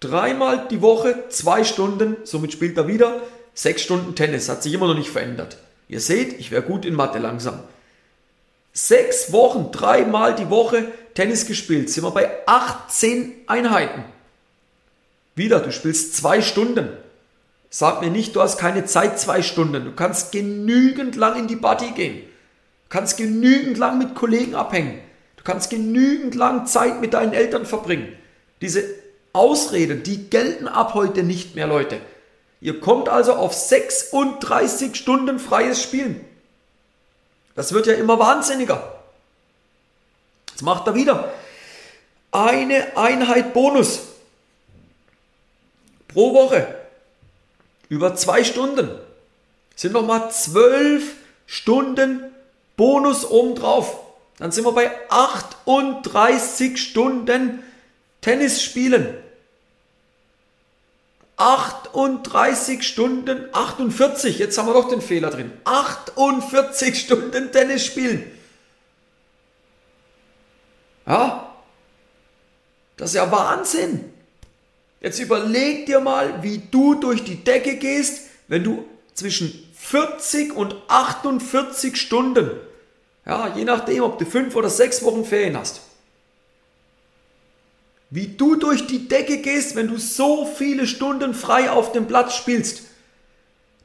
Dreimal 0.00 0.68
die 0.70 0.80
Woche, 0.80 1.24
zwei 1.28 1.64
Stunden, 1.64 2.16
somit 2.24 2.52
spielt 2.52 2.76
er 2.76 2.86
wieder 2.86 3.20
sechs 3.54 3.82
Stunden 3.82 4.14
Tennis. 4.14 4.48
Hat 4.48 4.62
sich 4.62 4.72
immer 4.72 4.86
noch 4.86 4.94
nicht 4.94 5.10
verändert. 5.10 5.58
Ihr 5.88 6.00
seht, 6.00 6.38
ich 6.38 6.50
wäre 6.50 6.62
gut 6.62 6.84
in 6.84 6.94
Mathe 6.94 7.18
langsam. 7.18 7.60
Sechs 8.72 9.32
Wochen, 9.32 9.72
dreimal 9.72 10.36
die 10.36 10.50
Woche 10.50 10.84
Tennis 11.14 11.46
gespielt, 11.46 11.90
sind 11.90 12.04
wir 12.04 12.12
bei 12.12 12.30
18 12.46 13.34
Einheiten. 13.48 14.04
Wieder, 15.34 15.58
du 15.58 15.72
spielst 15.72 16.14
zwei 16.16 16.42
Stunden. 16.42 16.88
Sag 17.70 18.00
mir 18.00 18.10
nicht, 18.10 18.36
du 18.36 18.40
hast 18.40 18.58
keine 18.58 18.84
Zeit, 18.84 19.18
zwei 19.18 19.42
Stunden. 19.42 19.84
Du 19.84 19.92
kannst 19.92 20.30
genügend 20.32 21.16
lang 21.16 21.38
in 21.38 21.48
die 21.48 21.56
Party 21.56 21.90
gehen. 21.90 22.22
Du 22.88 22.96
kannst 22.96 23.18
genügend 23.18 23.76
lang 23.76 23.98
mit 23.98 24.14
Kollegen 24.14 24.54
abhängen. 24.54 25.00
Du 25.36 25.44
kannst 25.44 25.68
genügend 25.68 26.34
lang 26.34 26.66
Zeit 26.66 27.00
mit 27.00 27.12
deinen 27.12 27.34
Eltern 27.34 27.66
verbringen. 27.66 28.16
Diese 28.62 28.82
Ausreden, 29.34 30.02
die 30.02 30.30
gelten 30.30 30.66
ab 30.66 30.94
heute 30.94 31.22
nicht 31.22 31.54
mehr, 31.54 31.66
Leute. 31.66 32.00
Ihr 32.60 32.80
kommt 32.80 33.08
also 33.08 33.34
auf 33.34 33.52
36 33.52 34.96
Stunden 34.96 35.38
freies 35.38 35.82
Spielen. 35.82 36.24
Das 37.54 37.72
wird 37.72 37.86
ja 37.86 37.94
immer 37.94 38.18
wahnsinniger. 38.18 38.94
Jetzt 40.50 40.62
macht 40.62 40.86
er 40.86 40.94
wieder 40.94 41.32
eine 42.32 42.96
Einheit 42.96 43.52
Bonus 43.52 44.00
pro 46.08 46.34
Woche 46.34 46.74
über 47.88 48.14
zwei 48.16 48.44
Stunden. 48.44 48.90
Sind 49.76 49.92
nochmal 49.92 50.30
zwölf 50.30 51.14
Stunden 51.46 52.24
Bonus 52.78 53.26
obendrauf. 53.26 53.98
Dann 54.38 54.52
sind 54.52 54.64
wir 54.64 54.72
bei 54.72 54.90
38 55.10 56.78
Stunden 56.78 57.62
Tennis 58.22 58.62
spielen. 58.62 59.14
38 61.36 62.82
Stunden, 62.82 63.48
48, 63.52 64.38
jetzt 64.38 64.56
haben 64.58 64.66
wir 64.66 64.74
doch 64.74 64.88
den 64.88 65.02
Fehler 65.02 65.30
drin. 65.30 65.52
48 65.64 66.98
Stunden 66.98 67.52
Tennis 67.52 67.84
spielen. 67.84 68.30
Ja, 71.06 71.52
das 72.96 73.10
ist 73.10 73.16
ja 73.16 73.30
Wahnsinn. 73.30 74.12
Jetzt 75.00 75.18
überleg 75.18 75.86
dir 75.86 76.00
mal, 76.00 76.42
wie 76.42 76.58
du 76.58 76.94
durch 76.94 77.24
die 77.24 77.42
Decke 77.42 77.76
gehst, 77.76 78.28
wenn 78.46 78.62
du 78.62 78.84
zwischen 79.14 79.68
40 79.76 80.54
und 80.54 80.76
48 80.88 81.96
Stunden, 81.96 82.50
ja, 83.28 83.52
je 83.54 83.64
nachdem, 83.64 84.02
ob 84.02 84.18
du 84.18 84.24
fünf 84.24 84.56
oder 84.56 84.70
sechs 84.70 85.02
Wochen 85.04 85.24
Ferien 85.24 85.56
hast, 85.56 85.82
wie 88.10 88.28
du 88.28 88.56
durch 88.56 88.86
die 88.86 89.06
Decke 89.06 89.38
gehst, 89.38 89.76
wenn 89.76 89.88
du 89.88 89.98
so 89.98 90.46
viele 90.46 90.86
Stunden 90.86 91.34
frei 91.34 91.70
auf 91.70 91.92
dem 91.92 92.06
Platz 92.06 92.34
spielst. 92.34 92.84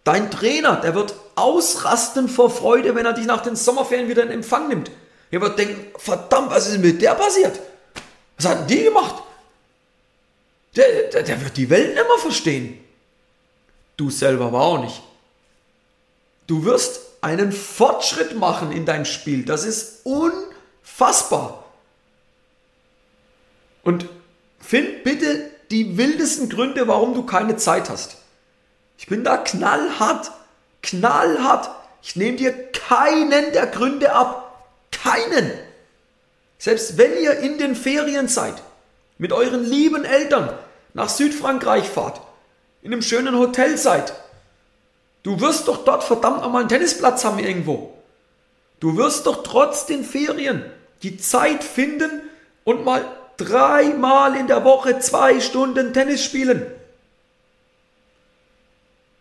Dein 0.06 0.32
Trainer, 0.32 0.78
der 0.78 0.96
wird 0.96 1.14
ausrasten 1.36 2.30
vor 2.30 2.50
Freude, 2.50 2.96
wenn 2.96 3.06
er 3.06 3.14
dich 3.14 3.26
nach 3.26 3.42
den 3.42 3.58
Sommerferien 3.58 4.08
wieder 4.08 4.24
in 4.24 4.32
Empfang 4.32 4.70
nimmt. 4.70 4.92
Er 5.30 5.42
wird 5.42 5.60
denken, 5.60 5.92
verdammt, 5.98 6.52
was 6.52 6.70
ist 6.70 6.80
mit 6.80 7.02
der 7.02 7.16
passiert? 7.16 7.60
Was 8.38 8.48
hat 8.48 8.70
die 8.70 8.84
gemacht? 8.84 9.24
Der, 10.76 11.10
der, 11.10 11.24
der 11.24 11.42
wird 11.42 11.58
die 11.58 11.70
Welt 11.70 11.96
nicht 11.96 12.08
mehr 12.08 12.18
verstehen. 12.18 12.80
Du 13.98 14.10
selber 14.10 14.46
aber 14.46 14.62
auch 14.62 14.80
nicht. 14.80 15.02
Du 16.48 16.64
wirst 16.66 17.02
einen 17.24 17.52
Fortschritt 17.52 18.38
machen 18.38 18.72
in 18.72 18.86
deinem 18.86 19.06
Spiel. 19.06 19.46
Das 19.46 19.66
ist 19.66 20.06
unfassbar. 20.06 21.64
Und 23.84 24.08
find 24.60 25.04
bitte 25.04 25.50
die 25.72 25.98
wildesten 25.98 26.50
Gründe, 26.50 26.88
warum 26.88 27.14
du 27.14 27.26
keine 27.26 27.56
Zeit 27.56 27.90
hast. 27.90 28.18
Ich 28.98 29.08
bin 29.08 29.24
da 29.24 29.38
knallhart, 29.38 30.32
knallhart. 30.82 31.70
Ich 32.02 32.16
nehme 32.16 32.38
dir 32.38 32.54
keinen 32.72 33.52
der 33.54 33.68
Gründe 33.68 34.14
ab. 34.14 34.66
Keinen. 34.92 35.52
Selbst 36.58 36.98
wenn 36.98 37.18
ihr 37.22 37.40
in 37.40 37.58
den 37.58 37.76
Ferien 37.76 38.28
seid, 38.28 38.62
mit 39.18 39.34
euren 39.34 39.64
lieben 39.64 40.06
Eltern 40.06 40.58
nach 40.94 41.10
Südfrankreich 41.10 41.90
fahrt, 41.90 42.22
in 42.82 42.94
einem 42.94 43.02
schönen 43.02 43.38
Hotel 43.38 43.78
seid, 43.78 44.14
du 45.24 45.40
wirst 45.40 45.68
doch 45.68 45.84
dort 45.86 46.04
verdammt 46.04 46.42
nochmal 46.42 46.62
einen 46.62 46.70
Tennisplatz 46.70 47.26
haben 47.26 47.40
irgendwo. 47.40 47.94
Du 48.80 48.98
wirst 48.98 49.26
doch 49.26 49.44
trotz 49.44 49.86
den 49.86 50.04
Ferien 50.04 50.64
die 51.04 51.18
Zeit 51.18 51.64
finden 51.64 52.22
und 52.64 52.86
mal 52.86 53.06
dreimal 53.38 54.36
in 54.36 54.48
der 54.48 54.64
Woche 54.64 55.00
zwei 55.00 55.40
Stunden 55.42 55.94
Tennis 55.94 56.24
spielen. 56.24 56.66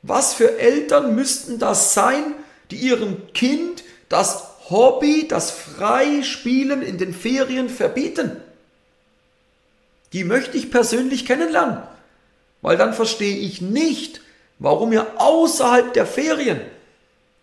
Was 0.02 0.35
für 0.35 0.59
Eltern 0.59 1.14
müssten 1.14 1.59
das 1.59 1.94
sein, 1.94 2.35
die 2.71 2.76
ihrem 2.76 3.32
Kind 3.35 3.85
das 4.09 4.49
Hobby, 4.68 5.28
das 5.28 5.50
Freispielen 5.50 6.82
in 6.82 6.99
den 6.99 7.14
Ferien 7.14 7.68
verbieten? 7.68 8.37
Die 10.12 10.25
möchte 10.25 10.56
ich 10.56 10.71
persönlich 10.71 11.25
kennenlernen, 11.25 11.78
weil 12.62 12.76
dann 12.76 12.94
verstehe 12.94 13.37
ich 13.37 13.61
nicht, 13.61 14.21
warum 14.62 14.92
ihr 14.92 15.07
außerhalb 15.21 15.92
der 15.92 16.07
Ferien 16.07 16.61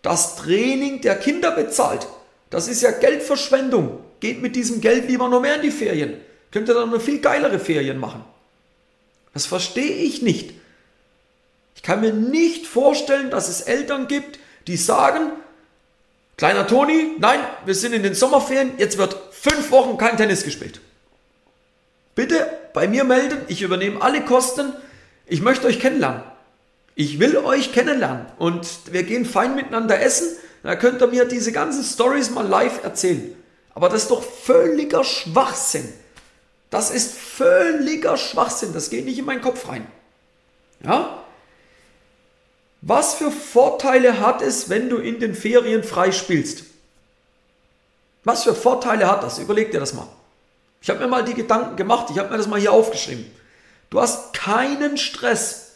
das 0.02 0.36
Training 0.36 1.02
der 1.02 1.16
Kinder 1.16 1.50
bezahlt. 1.50 2.08
Das 2.48 2.66
ist 2.66 2.80
ja 2.80 2.90
Geldverschwendung. 2.90 4.00
Geht 4.20 4.40
mit 4.40 4.56
diesem 4.56 4.80
Geld 4.80 5.08
lieber 5.08 5.28
noch 5.28 5.40
mehr 5.40 5.56
in 5.56 5.62
die 5.62 5.70
Ferien. 5.70 6.16
Könnt 6.50 6.68
ihr 6.68 6.74
dann 6.74 6.90
noch 6.90 7.00
viel 7.00 7.20
geilere 7.20 7.58
Ferien 7.58 7.98
machen. 7.98 8.24
Das 9.34 9.46
verstehe 9.46 9.96
ich 9.96 10.22
nicht. 10.22 10.54
Ich 11.76 11.82
kann 11.82 12.00
mir 12.00 12.12
nicht 12.12 12.66
vorstellen, 12.66 13.30
dass 13.30 13.48
es 13.48 13.60
Eltern 13.60 14.08
gibt, 14.08 14.38
die 14.66 14.76
sagen, 14.76 15.30
kleiner 16.36 16.66
Toni, 16.66 17.16
nein, 17.18 17.40
wir 17.66 17.74
sind 17.74 17.92
in 17.92 18.02
den 18.02 18.14
Sommerferien, 18.14 18.72
jetzt 18.78 18.98
wird 18.98 19.16
fünf 19.30 19.70
Wochen 19.70 19.96
kein 19.96 20.16
Tennis 20.16 20.44
gespielt. 20.44 20.80
Bitte 22.14 22.46
bei 22.72 22.88
mir 22.88 23.04
melden, 23.04 23.42
ich 23.48 23.62
übernehme 23.62 24.02
alle 24.02 24.24
Kosten, 24.24 24.72
ich 25.26 25.42
möchte 25.42 25.66
euch 25.66 25.80
kennenlernen. 25.80 26.22
Ich 27.00 27.18
will 27.18 27.38
euch 27.38 27.72
kennenlernen 27.72 28.26
und 28.36 28.92
wir 28.92 29.04
gehen 29.04 29.24
fein 29.24 29.54
miteinander 29.54 30.02
essen, 30.02 30.36
da 30.62 30.76
könnt 30.76 31.00
ihr 31.00 31.06
mir 31.06 31.24
diese 31.24 31.50
ganzen 31.50 31.82
Stories 31.82 32.28
mal 32.28 32.46
live 32.46 32.84
erzählen. 32.84 33.34
Aber 33.74 33.88
das 33.88 34.02
ist 34.02 34.10
doch 34.10 34.22
völliger 34.22 35.02
Schwachsinn. 35.02 35.90
Das 36.68 36.90
ist 36.90 37.14
völliger 37.14 38.18
Schwachsinn. 38.18 38.74
Das 38.74 38.90
geht 38.90 39.06
nicht 39.06 39.18
in 39.18 39.24
meinen 39.24 39.40
Kopf 39.40 39.66
rein. 39.66 39.86
Ja? 40.84 41.24
Was 42.82 43.14
für 43.14 43.30
Vorteile 43.30 44.20
hat 44.20 44.42
es, 44.42 44.68
wenn 44.68 44.90
du 44.90 44.98
in 44.98 45.20
den 45.20 45.34
Ferien 45.34 45.82
frei 45.82 46.12
spielst? 46.12 46.64
Was 48.24 48.44
für 48.44 48.54
Vorteile 48.54 49.10
hat 49.10 49.22
das? 49.22 49.38
Überleg 49.38 49.70
dir 49.70 49.80
das 49.80 49.94
mal. 49.94 50.08
Ich 50.82 50.90
habe 50.90 50.98
mir 50.98 51.08
mal 51.08 51.24
die 51.24 51.32
Gedanken 51.32 51.76
gemacht. 51.76 52.08
Ich 52.10 52.18
habe 52.18 52.28
mir 52.28 52.36
das 52.36 52.46
mal 52.46 52.60
hier 52.60 52.72
aufgeschrieben. 52.72 53.24
Du 53.88 54.02
hast 54.02 54.34
keinen 54.34 54.98
Stress, 54.98 55.69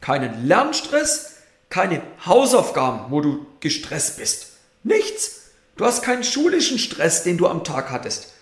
keinen 0.00 0.46
Lernstress, 0.46 1.36
keine 1.68 2.02
Hausaufgaben, 2.24 3.10
wo 3.10 3.20
du 3.20 3.46
gestresst 3.60 4.18
bist. 4.18 4.48
Nichts. 4.82 5.50
Du 5.76 5.84
hast 5.84 6.02
keinen 6.02 6.24
schulischen 6.24 6.78
Stress, 6.78 7.22
den 7.22 7.38
du 7.38 7.46
am 7.46 7.64
Tag 7.64 7.90
hattest. 7.90 8.32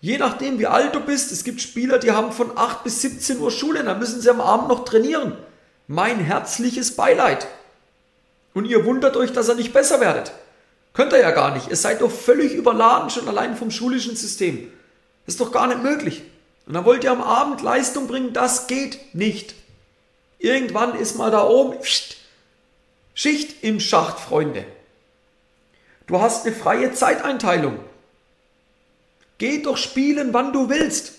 Je 0.00 0.18
nachdem, 0.18 0.58
wie 0.58 0.66
alt 0.66 0.94
du 0.94 1.00
bist, 1.00 1.30
es 1.30 1.44
gibt 1.44 1.60
Spieler, 1.60 1.98
die 1.98 2.10
haben 2.10 2.32
von 2.32 2.58
8 2.58 2.82
bis 2.82 3.00
17 3.02 3.38
Uhr 3.38 3.50
Schule, 3.50 3.84
dann 3.84 4.00
müssen 4.00 4.20
sie 4.20 4.30
am 4.30 4.40
Abend 4.40 4.68
noch 4.68 4.84
trainieren. 4.84 5.36
Mein 5.86 6.18
herzliches 6.18 6.96
Beileid. 6.96 7.46
Und 8.52 8.66
ihr 8.66 8.84
wundert 8.84 9.16
euch, 9.16 9.32
dass 9.32 9.48
ihr 9.48 9.54
nicht 9.54 9.72
besser 9.72 10.00
werdet. 10.00 10.32
Könnt 10.92 11.12
ihr 11.12 11.20
ja 11.20 11.30
gar 11.30 11.54
nicht. 11.54 11.70
Ihr 11.70 11.76
seid 11.76 12.00
doch 12.02 12.10
völlig 12.10 12.52
überladen, 12.52 13.10
schon 13.10 13.28
allein 13.28 13.56
vom 13.56 13.70
schulischen 13.70 14.16
System. 14.16 14.70
Ist 15.26 15.40
doch 15.40 15.52
gar 15.52 15.68
nicht 15.68 15.82
möglich. 15.82 16.22
Und 16.66 16.74
dann 16.74 16.84
wollt 16.84 17.04
ihr 17.04 17.12
am 17.12 17.22
Abend 17.22 17.62
Leistung 17.62 18.08
bringen, 18.08 18.32
das 18.32 18.66
geht 18.66 19.14
nicht. 19.14 19.54
Irgendwann 20.42 20.96
ist 20.96 21.16
mal 21.16 21.30
da 21.30 21.46
oben 21.46 21.78
Schicht 23.14 23.62
im 23.62 23.78
Schacht, 23.78 24.18
Freunde. 24.18 24.64
Du 26.08 26.20
hast 26.20 26.44
eine 26.44 26.54
freie 26.54 26.92
Zeiteinteilung. 26.92 27.78
Geh 29.38 29.62
doch 29.62 29.76
spielen, 29.76 30.32
wann 30.32 30.52
du 30.52 30.68
willst. 30.68 31.12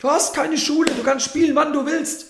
Du 0.00 0.10
hast 0.10 0.34
keine 0.34 0.58
Schule, 0.58 0.90
du 0.90 1.04
kannst 1.04 1.26
spielen, 1.26 1.54
wann 1.54 1.72
du 1.72 1.86
willst. 1.86 2.26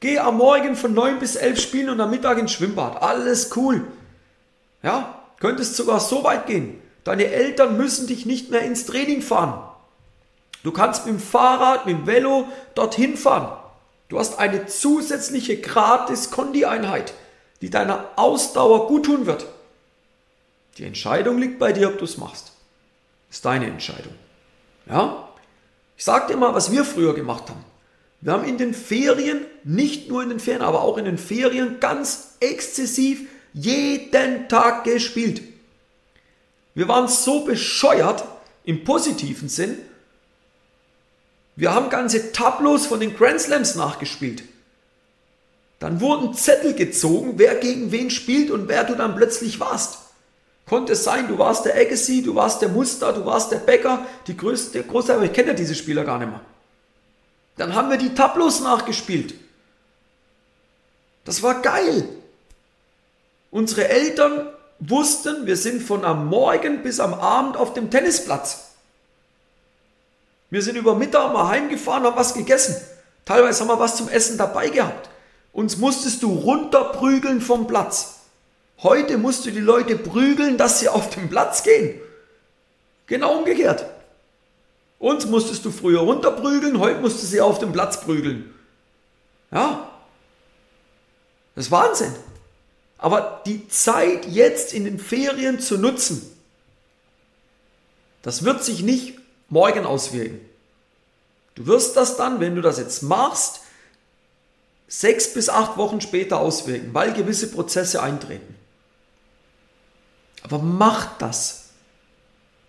Geh 0.00 0.18
am 0.18 0.38
Morgen 0.38 0.74
von 0.74 0.94
9 0.94 1.20
bis 1.20 1.36
11 1.36 1.60
spielen 1.60 1.90
und 1.90 2.00
am 2.00 2.10
Mittag 2.10 2.38
ins 2.38 2.50
Schwimmbad. 2.50 3.00
Alles 3.00 3.54
cool. 3.54 3.86
Ja, 4.82 5.22
könntest 5.38 5.76
sogar 5.76 6.00
so 6.00 6.24
weit 6.24 6.48
gehen. 6.48 6.82
Deine 7.04 7.26
Eltern 7.26 7.76
müssen 7.76 8.08
dich 8.08 8.26
nicht 8.26 8.50
mehr 8.50 8.62
ins 8.62 8.84
Training 8.84 9.22
fahren. 9.22 9.62
Du 10.64 10.72
kannst 10.72 11.06
mit 11.06 11.14
dem 11.14 11.20
Fahrrad, 11.20 11.86
mit 11.86 11.98
dem 11.98 12.06
Velo 12.08 12.48
dorthin 12.74 13.16
fahren. 13.16 13.59
Du 14.10 14.18
hast 14.18 14.38
eine 14.40 14.66
zusätzliche 14.66 15.60
gratis 15.60 16.30
Kondi-Einheit, 16.32 17.14
die 17.62 17.70
deiner 17.70 18.10
Ausdauer 18.16 18.88
gut 18.88 19.06
tun 19.06 19.24
wird. 19.24 19.46
Die 20.76 20.84
Entscheidung 20.84 21.38
liegt 21.38 21.60
bei 21.60 21.72
dir, 21.72 21.88
ob 21.88 21.98
du 21.98 22.04
es 22.04 22.18
machst. 22.18 22.52
ist 23.30 23.44
deine 23.44 23.66
Entscheidung. 23.66 24.12
Ja? 24.86 25.28
Ich 25.96 26.04
sag 26.04 26.26
dir 26.26 26.36
mal, 26.36 26.54
was 26.54 26.72
wir 26.72 26.84
früher 26.84 27.14
gemacht 27.14 27.48
haben. 27.48 27.64
Wir 28.20 28.32
haben 28.32 28.44
in 28.44 28.58
den 28.58 28.74
Ferien, 28.74 29.46
nicht 29.62 30.08
nur 30.08 30.24
in 30.24 30.28
den 30.28 30.40
Ferien, 30.40 30.62
aber 30.62 30.82
auch 30.82 30.98
in 30.98 31.04
den 31.04 31.16
Ferien 31.16 31.78
ganz 31.78 32.34
exzessiv 32.40 33.28
jeden 33.52 34.48
Tag 34.48 34.84
gespielt. 34.84 35.42
Wir 36.74 36.88
waren 36.88 37.06
so 37.06 37.44
bescheuert 37.44 38.24
im 38.64 38.82
positiven 38.82 39.48
Sinn. 39.48 39.78
Wir 41.56 41.74
haben 41.74 41.90
ganze 41.90 42.32
Tableaus 42.32 42.86
von 42.86 43.00
den 43.00 43.16
Grand 43.16 43.40
Slams 43.40 43.74
nachgespielt. 43.74 44.42
Dann 45.78 46.00
wurden 46.00 46.34
Zettel 46.34 46.74
gezogen, 46.74 47.34
wer 47.36 47.54
gegen 47.56 47.90
wen 47.90 48.10
spielt 48.10 48.50
und 48.50 48.68
wer 48.68 48.84
du 48.84 48.94
dann 48.94 49.16
plötzlich 49.16 49.60
warst. 49.60 49.98
Konnte 50.66 50.92
es 50.92 51.02
sein, 51.02 51.26
du 51.26 51.38
warst 51.38 51.64
der 51.64 51.74
Agassi, 51.74 52.22
du 52.22 52.34
warst 52.34 52.62
der 52.62 52.68
Muster, 52.68 53.12
du 53.12 53.24
warst 53.24 53.50
der 53.50 53.58
Bäcker, 53.58 54.06
die 54.26 54.36
größte, 54.36 54.72
der 54.72 54.82
große, 54.84 55.12
aber 55.12 55.24
ich 55.24 55.32
kenne 55.32 55.48
ja 55.48 55.54
diese 55.54 55.74
Spieler 55.74 56.04
gar 56.04 56.18
nicht 56.18 56.28
mehr. 56.28 56.40
Dann 57.56 57.74
haben 57.74 57.90
wir 57.90 57.96
die 57.96 58.14
Tableaus 58.14 58.60
nachgespielt. 58.60 59.34
Das 61.24 61.42
war 61.42 61.60
geil. 61.60 62.08
Unsere 63.50 63.88
Eltern 63.88 64.48
wussten, 64.78 65.46
wir 65.46 65.56
sind 65.56 65.82
von 65.82 66.04
am 66.04 66.28
Morgen 66.28 66.82
bis 66.82 67.00
am 67.00 67.14
Abend 67.14 67.56
auf 67.56 67.74
dem 67.74 67.90
Tennisplatz. 67.90 68.69
Wir 70.50 70.62
sind 70.62 70.76
über 70.76 70.96
Mittag 70.96 71.32
mal 71.32 71.48
heimgefahren, 71.48 72.02
haben 72.02 72.16
was 72.16 72.34
gegessen. 72.34 72.76
Teilweise 73.24 73.60
haben 73.60 73.68
wir 73.68 73.78
was 73.78 73.96
zum 73.96 74.08
Essen 74.08 74.36
dabei 74.36 74.68
gehabt. 74.68 75.08
Uns 75.52 75.76
musstest 75.76 76.22
du 76.22 76.32
runterprügeln 76.32 77.40
vom 77.40 77.66
Platz. 77.66 78.20
Heute 78.82 79.18
musst 79.18 79.46
du 79.46 79.50
die 79.50 79.60
Leute 79.60 79.96
prügeln, 79.96 80.56
dass 80.56 80.80
sie 80.80 80.88
auf 80.88 81.10
den 81.10 81.28
Platz 81.28 81.62
gehen. 81.62 82.00
Genau 83.06 83.38
umgekehrt. 83.38 83.84
Uns 84.98 85.26
musstest 85.26 85.64
du 85.64 85.70
früher 85.70 86.00
runterprügeln, 86.00 86.78
heute 86.78 87.00
musst 87.00 87.22
du 87.22 87.26
sie 87.26 87.40
auf 87.40 87.58
den 87.58 87.72
Platz 87.72 88.00
prügeln. 88.00 88.54
Ja. 89.50 89.88
Das 91.54 91.66
ist 91.66 91.70
Wahnsinn. 91.70 92.14
Aber 92.98 93.42
die 93.46 93.66
Zeit 93.68 94.26
jetzt 94.26 94.74
in 94.74 94.84
den 94.84 94.98
Ferien 94.98 95.58
zu 95.58 95.78
nutzen, 95.78 96.36
das 98.22 98.44
wird 98.44 98.62
sich 98.62 98.82
nicht 98.82 99.19
morgen 99.50 99.84
auswirken. 99.84 100.40
Du 101.54 101.66
wirst 101.66 101.96
das 101.96 102.16
dann, 102.16 102.40
wenn 102.40 102.54
du 102.54 102.62
das 102.62 102.78
jetzt 102.78 103.02
machst, 103.02 103.60
sechs 104.88 105.32
bis 105.34 105.48
acht 105.48 105.76
Wochen 105.76 106.00
später 106.00 106.40
auswirken, 106.40 106.94
weil 106.94 107.12
gewisse 107.12 107.50
Prozesse 107.50 108.02
eintreten. 108.02 108.54
Aber 110.42 110.58
mach 110.58 111.18
das. 111.18 111.70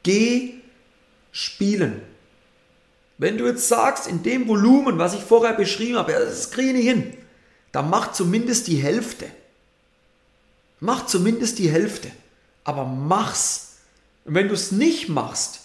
Geh 0.04 0.56
spielen. 1.32 2.02
Wenn 3.18 3.38
du 3.38 3.46
jetzt 3.46 3.68
sagst, 3.68 4.08
in 4.08 4.24
dem 4.24 4.48
Volumen, 4.48 4.98
was 4.98 5.14
ich 5.14 5.22
vorher 5.22 5.54
beschrieben 5.54 5.98
habe, 5.98 6.12
das 6.12 6.52
kriege 6.52 6.70
ich 6.70 6.76
nicht 6.76 6.88
hin, 6.88 7.18
dann 7.72 7.90
mach 7.90 8.12
zumindest 8.12 8.68
die 8.68 8.78
Hälfte. 8.78 9.28
Mach 10.80 11.06
zumindest 11.06 11.60
die 11.60 11.70
Hälfte. 11.70 12.12
Aber 12.64 12.86
mach's. 12.86 13.78
Und 14.26 14.36
wenn 14.36 14.48
du 14.48 14.54
es 14.54 14.72
nicht 14.72 15.08
machst, 15.08 15.61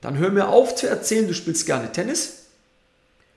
dann 0.00 0.18
hör 0.18 0.30
mir 0.30 0.48
auf 0.48 0.74
zu 0.74 0.86
erzählen, 0.88 1.26
du 1.26 1.34
spielst 1.34 1.66
gerne 1.66 1.92
Tennis. 1.92 2.46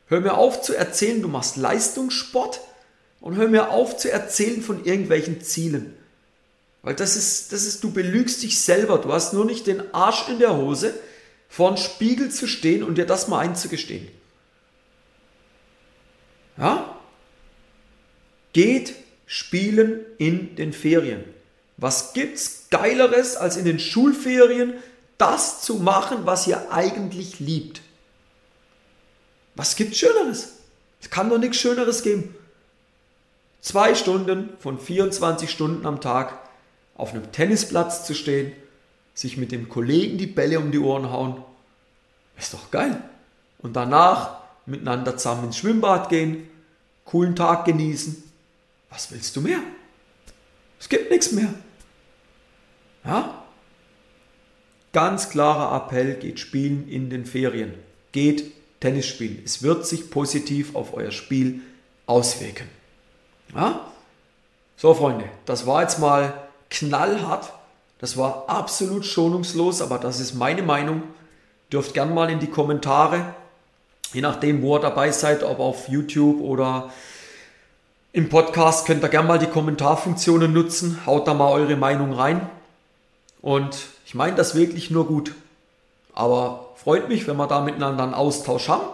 Hör 0.07 0.21
mir 0.21 0.33
auf 0.35 0.61
zu 0.61 0.75
erzählen, 0.75 1.21
du 1.21 1.27
machst 1.27 1.55
Leistungssport. 1.55 2.61
Und 3.21 3.35
hör 3.35 3.47
mir 3.47 3.71
auf 3.71 3.97
zu 3.97 4.11
erzählen 4.11 4.61
von 4.61 4.85
irgendwelchen 4.85 5.41
Zielen. 5.41 5.95
Weil 6.81 6.95
das 6.95 7.17
ist, 7.17 7.51
das 7.51 7.65
ist, 7.65 7.83
du 7.83 7.91
belügst 7.91 8.41
dich 8.43 8.59
selber. 8.61 8.98
Du 8.98 9.11
hast 9.11 9.33
nur 9.33 9.45
nicht 9.45 9.67
den 9.67 9.93
Arsch 9.93 10.29
in 10.29 10.39
der 10.39 10.55
Hose, 10.55 10.93
vor 11.50 11.67
einem 11.67 11.77
Spiegel 11.77 12.29
zu 12.31 12.48
stehen 12.48 12.83
und 12.83 12.98
dir 12.98 13.05
das 13.05 13.27
mal 13.27 13.39
einzugestehen. 13.39 14.07
Ja? 16.57 16.95
Geht 18.53 18.93
spielen 19.25 20.05
in 20.17 20.55
den 20.55 20.74
Ferien. 20.74 21.24
Was 21.77 22.13
gibt's 22.13 22.67
geileres 22.69 23.35
als 23.35 23.57
in 23.57 23.65
den 23.65 23.79
Schulferien 23.79 24.74
das 25.20 25.62
zu 25.62 25.75
machen, 25.75 26.25
was 26.25 26.48
ihr 26.48 26.72
eigentlich 26.72 27.40
liebt? 27.40 27.82
Was 29.53 29.75
gibt's 29.75 30.00
schöneres? 30.00 30.53
Es 31.01 31.10
kann 31.12 31.29
doch 31.29 31.38
nichts 31.38 31.58
schöneres 31.58 32.01
geben. 32.01 32.34
Zwei 33.62 33.94
Stunden 33.94 34.50
von 34.60 34.79
24 34.79 35.51
Stunden 35.51 35.86
am 35.86 36.01
Tag 36.01 36.40
auf 36.96 37.14
einem 37.14 37.32
Tennisplatz 37.32 38.05
zu 38.05 38.16
stehen, 38.16 38.53
sich 39.14 39.38
mit 39.38 39.51
dem 39.51 39.70
Kollegen 39.70 40.18
die 40.18 40.27
Bälle 40.27 40.60
um 40.60 40.72
die 40.72 40.79
Ohren 40.79 41.12
hauen, 41.12 41.44
ist 42.38 42.53
doch 42.53 42.72
geil. 42.72 43.01
Und 43.60 43.75
danach 43.75 44.38
miteinander 44.66 45.18
zusammen 45.18 45.46
ins 45.46 45.58
Schwimmbad 45.58 46.08
gehen, 46.08 46.50
coolen 47.03 47.36
Tag 47.36 47.66
genießen. 47.66 48.24
Was 48.90 49.12
willst 49.12 49.36
du 49.36 49.42
mehr? 49.42 49.60
Es 50.79 50.88
gibt 50.88 51.12
nichts 51.12 51.34
mehr. 51.34 51.53
Ja? 53.03 53.38
Ganz 54.91 55.29
klarer 55.29 55.75
Appell, 55.75 56.15
geht 56.15 56.39
spielen 56.39 56.89
in 56.89 57.09
den 57.09 57.25
Ferien. 57.25 57.73
Geht 58.11 58.51
Tennis 58.79 59.05
spielen. 59.05 59.41
Es 59.45 59.61
wird 59.61 59.85
sich 59.85 60.09
positiv 60.09 60.75
auf 60.75 60.93
euer 60.93 61.11
Spiel 61.11 61.61
auswirken. 62.05 62.67
Ja? 63.55 63.81
So, 64.77 64.93
Freunde, 64.93 65.25
das 65.45 65.67
war 65.67 65.81
jetzt 65.81 65.99
mal 65.99 66.33
knallhart. 66.69 67.51
Das 67.99 68.15
war 68.17 68.45
absolut 68.47 69.05
schonungslos, 69.05 69.81
aber 69.81 69.97
das 69.97 70.19
ist 70.19 70.33
meine 70.33 70.63
Meinung. 70.63 71.03
Dürft 71.71 71.93
gern 71.93 72.13
mal 72.13 72.29
in 72.29 72.39
die 72.39 72.47
Kommentare, 72.47 73.35
je 74.13 74.21
nachdem, 74.21 74.61
wo 74.61 74.77
ihr 74.77 74.79
dabei 74.79 75.11
seid, 75.11 75.43
ob 75.43 75.59
auf 75.59 75.87
YouTube 75.87 76.41
oder 76.41 76.91
im 78.11 78.29
Podcast, 78.29 78.87
könnt 78.87 79.03
ihr 79.03 79.09
gern 79.09 79.27
mal 79.27 79.37
die 79.37 79.45
Kommentarfunktionen 79.45 80.51
nutzen. 80.51 81.05
Haut 81.05 81.27
da 81.27 81.35
mal 81.35 81.51
eure 81.51 81.75
Meinung 81.75 82.13
rein. 82.13 82.49
Und 83.41 83.77
ich 84.09 84.15
meine 84.15 84.35
das 84.35 84.55
wirklich 84.55 84.89
nur 84.89 85.05
gut. 85.05 85.35
Aber 86.13 86.74
freut 86.77 87.09
mich, 87.09 87.27
wenn 87.27 87.37
wir 87.37 87.45
da 87.45 87.61
miteinander 87.61 88.01
einen 88.01 88.15
Austausch 88.15 88.67
haben. 88.67 88.87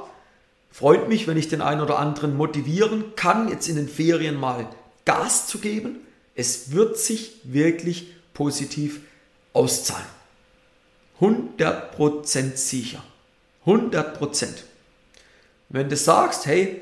Freut 0.73 1.08
mich, 1.08 1.25
wenn 1.25 1.38
ich 1.38 1.47
den 1.47 1.62
einen 1.62 1.80
oder 1.80 1.99
anderen 1.99 2.36
motivieren 2.36 3.15
kann, 3.15 3.47
jetzt 3.47 3.69
in 3.69 3.78
den 3.78 3.88
Ferien 3.88 4.38
mal 4.38 4.67
Gas 5.06 5.47
zu 5.47 5.60
geben. 5.60 5.99
Es 6.36 6.73
wird 6.73 6.97
sich 6.97 7.38
wirklich 7.43 8.08
positiv 8.34 8.99
auszahlen. 9.54 10.06
100% 11.21 12.58
sicher. 12.58 13.01
100%. 13.65 14.47
Wenn 15.69 15.88
du 15.88 15.95
sagst, 15.95 16.45
hey, 16.45 16.82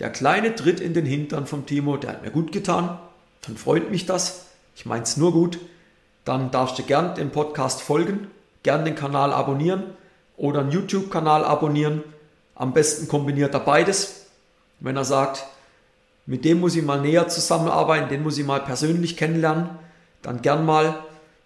der 0.00 0.10
kleine 0.10 0.54
Tritt 0.54 0.80
in 0.80 0.92
den 0.92 1.06
Hintern 1.06 1.46
vom 1.46 1.64
Timo, 1.64 1.96
der 1.96 2.10
hat 2.10 2.22
mir 2.22 2.30
gut 2.30 2.52
getan, 2.52 2.98
dann 3.46 3.56
freut 3.56 3.90
mich 3.90 4.04
das. 4.04 4.48
Ich 4.76 4.84
meine 4.84 5.04
es 5.04 5.16
nur 5.16 5.32
gut. 5.32 5.58
Dann 6.24 6.50
darfst 6.50 6.78
du 6.78 6.82
gern 6.82 7.14
dem 7.14 7.30
Podcast 7.30 7.82
folgen, 7.82 8.30
gern 8.62 8.84
den 8.84 8.94
Kanal 8.94 9.32
abonnieren 9.32 9.84
oder 10.36 10.60
einen 10.60 10.70
YouTube-Kanal 10.70 11.44
abonnieren. 11.44 12.02
Am 12.54 12.72
besten 12.72 13.08
kombiniert 13.08 13.54
er 13.54 13.60
beides. 13.60 14.26
Wenn 14.80 14.96
er 14.96 15.04
sagt, 15.04 15.44
mit 16.26 16.44
dem 16.44 16.60
muss 16.60 16.76
ich 16.76 16.84
mal 16.84 17.00
näher 17.00 17.28
zusammenarbeiten, 17.28 18.08
den 18.08 18.22
muss 18.22 18.38
ich 18.38 18.46
mal 18.46 18.60
persönlich 18.60 19.16
kennenlernen, 19.16 19.70
dann 20.22 20.42
gern 20.42 20.64
mal 20.64 20.94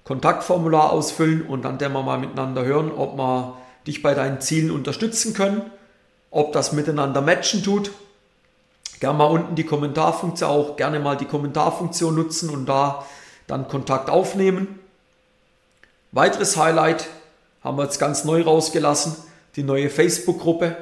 Kontaktformular 0.05 0.93
ausfüllen 0.93 1.43
und 1.43 1.65
dann 1.65 1.81
werden 1.81 1.95
wir 1.95 2.03
mal 2.03 2.19
miteinander 2.19 2.65
hören, 2.65 2.93
ob 2.93 3.17
wir 3.17 3.57
dich 3.87 4.03
bei 4.03 4.15
deinen 4.15 4.41
Zielen 4.41 4.71
unterstützen 4.71 5.33
können, 5.33 5.63
ob 6.31 6.53
das 6.53 6.73
miteinander 6.73 7.23
matchen 7.23 7.63
tut. 7.63 7.91
Gerne 9.01 9.19
mal 9.19 9.25
unten 9.27 9.55
die 9.55 9.65
Kommentarfunktion 9.65 10.49
auch, 10.49 10.77
gerne 10.77 11.01
mal 11.01 11.17
die 11.17 11.25
Kommentarfunktion 11.25 12.15
nutzen 12.15 12.51
und 12.51 12.67
da 12.67 13.05
dann 13.47 13.69
Kontakt 13.69 14.11
aufnehmen. 14.11 14.81
Weiteres 16.13 16.57
Highlight 16.57 17.07
haben 17.63 17.79
wir 17.79 17.85
jetzt 17.85 17.99
ganz 17.99 18.25
neu 18.25 18.43
rausgelassen, 18.43 19.17
die 19.57 19.63
neue 19.63 19.91
Facebook-Gruppe. 19.91 20.77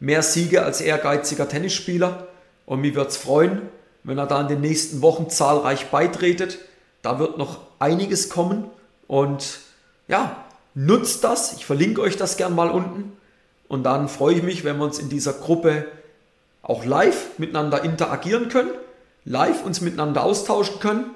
Mehr 0.00 0.22
Siege 0.22 0.62
als 0.62 0.80
ehrgeiziger 0.80 1.48
Tennisspieler. 1.48 2.26
Und 2.66 2.80
mich 2.80 2.94
würde 2.94 3.10
es 3.10 3.16
freuen, 3.16 3.62
wenn 4.04 4.18
er 4.18 4.26
da 4.26 4.40
in 4.40 4.48
den 4.48 4.60
nächsten 4.60 5.02
Wochen 5.02 5.28
zahlreich 5.28 5.90
beitretet. 5.90 6.58
Da 7.02 7.18
wird 7.18 7.36
noch 7.36 7.58
einiges 7.78 8.30
kommen. 8.30 8.70
Und 9.06 9.60
ja, 10.08 10.44
nutzt 10.74 11.24
das. 11.24 11.52
Ich 11.54 11.66
verlinke 11.66 12.00
euch 12.00 12.16
das 12.16 12.36
gern 12.36 12.54
mal 12.54 12.70
unten. 12.70 13.16
Und 13.68 13.84
dann 13.84 14.08
freue 14.08 14.34
ich 14.36 14.42
mich, 14.42 14.64
wenn 14.64 14.78
wir 14.78 14.84
uns 14.84 14.98
in 14.98 15.08
dieser 15.08 15.32
Gruppe 15.32 15.86
auch 16.62 16.84
live 16.84 17.38
miteinander 17.38 17.84
interagieren 17.84 18.48
können, 18.48 18.70
live 19.24 19.64
uns 19.64 19.80
miteinander 19.80 20.24
austauschen 20.24 20.80
können. 20.80 21.10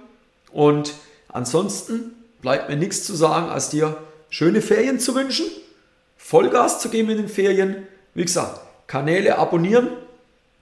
Und 0.54 0.94
ansonsten 1.26 2.14
bleibt 2.40 2.68
mir 2.68 2.76
nichts 2.76 3.02
zu 3.02 3.14
sagen, 3.16 3.50
als 3.50 3.70
dir 3.70 3.96
schöne 4.30 4.62
Ferien 4.62 5.00
zu 5.00 5.16
wünschen. 5.16 5.46
Vollgas 6.16 6.80
zu 6.80 6.90
geben 6.90 7.10
in 7.10 7.16
den 7.16 7.28
Ferien. 7.28 7.88
Wie 8.14 8.24
gesagt, 8.24 8.60
Kanäle 8.86 9.36
abonnieren, 9.36 9.88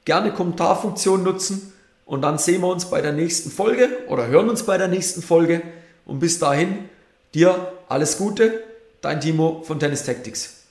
gerne 0.06 0.32
Kommentarfunktion 0.32 1.22
nutzen 1.22 1.74
und 2.06 2.22
dann 2.22 2.38
sehen 2.38 2.62
wir 2.62 2.68
uns 2.68 2.86
bei 2.86 3.02
der 3.02 3.12
nächsten 3.12 3.50
Folge 3.50 3.90
oder 4.08 4.28
hören 4.28 4.48
uns 4.48 4.62
bei 4.62 4.78
der 4.78 4.88
nächsten 4.88 5.20
Folge. 5.20 5.60
Und 6.06 6.20
bis 6.20 6.38
dahin, 6.38 6.88
dir 7.34 7.72
alles 7.88 8.16
Gute, 8.16 8.62
dein 9.02 9.20
Timo 9.20 9.62
von 9.62 9.78
Tennis 9.78 10.04
Tactics. 10.04 10.61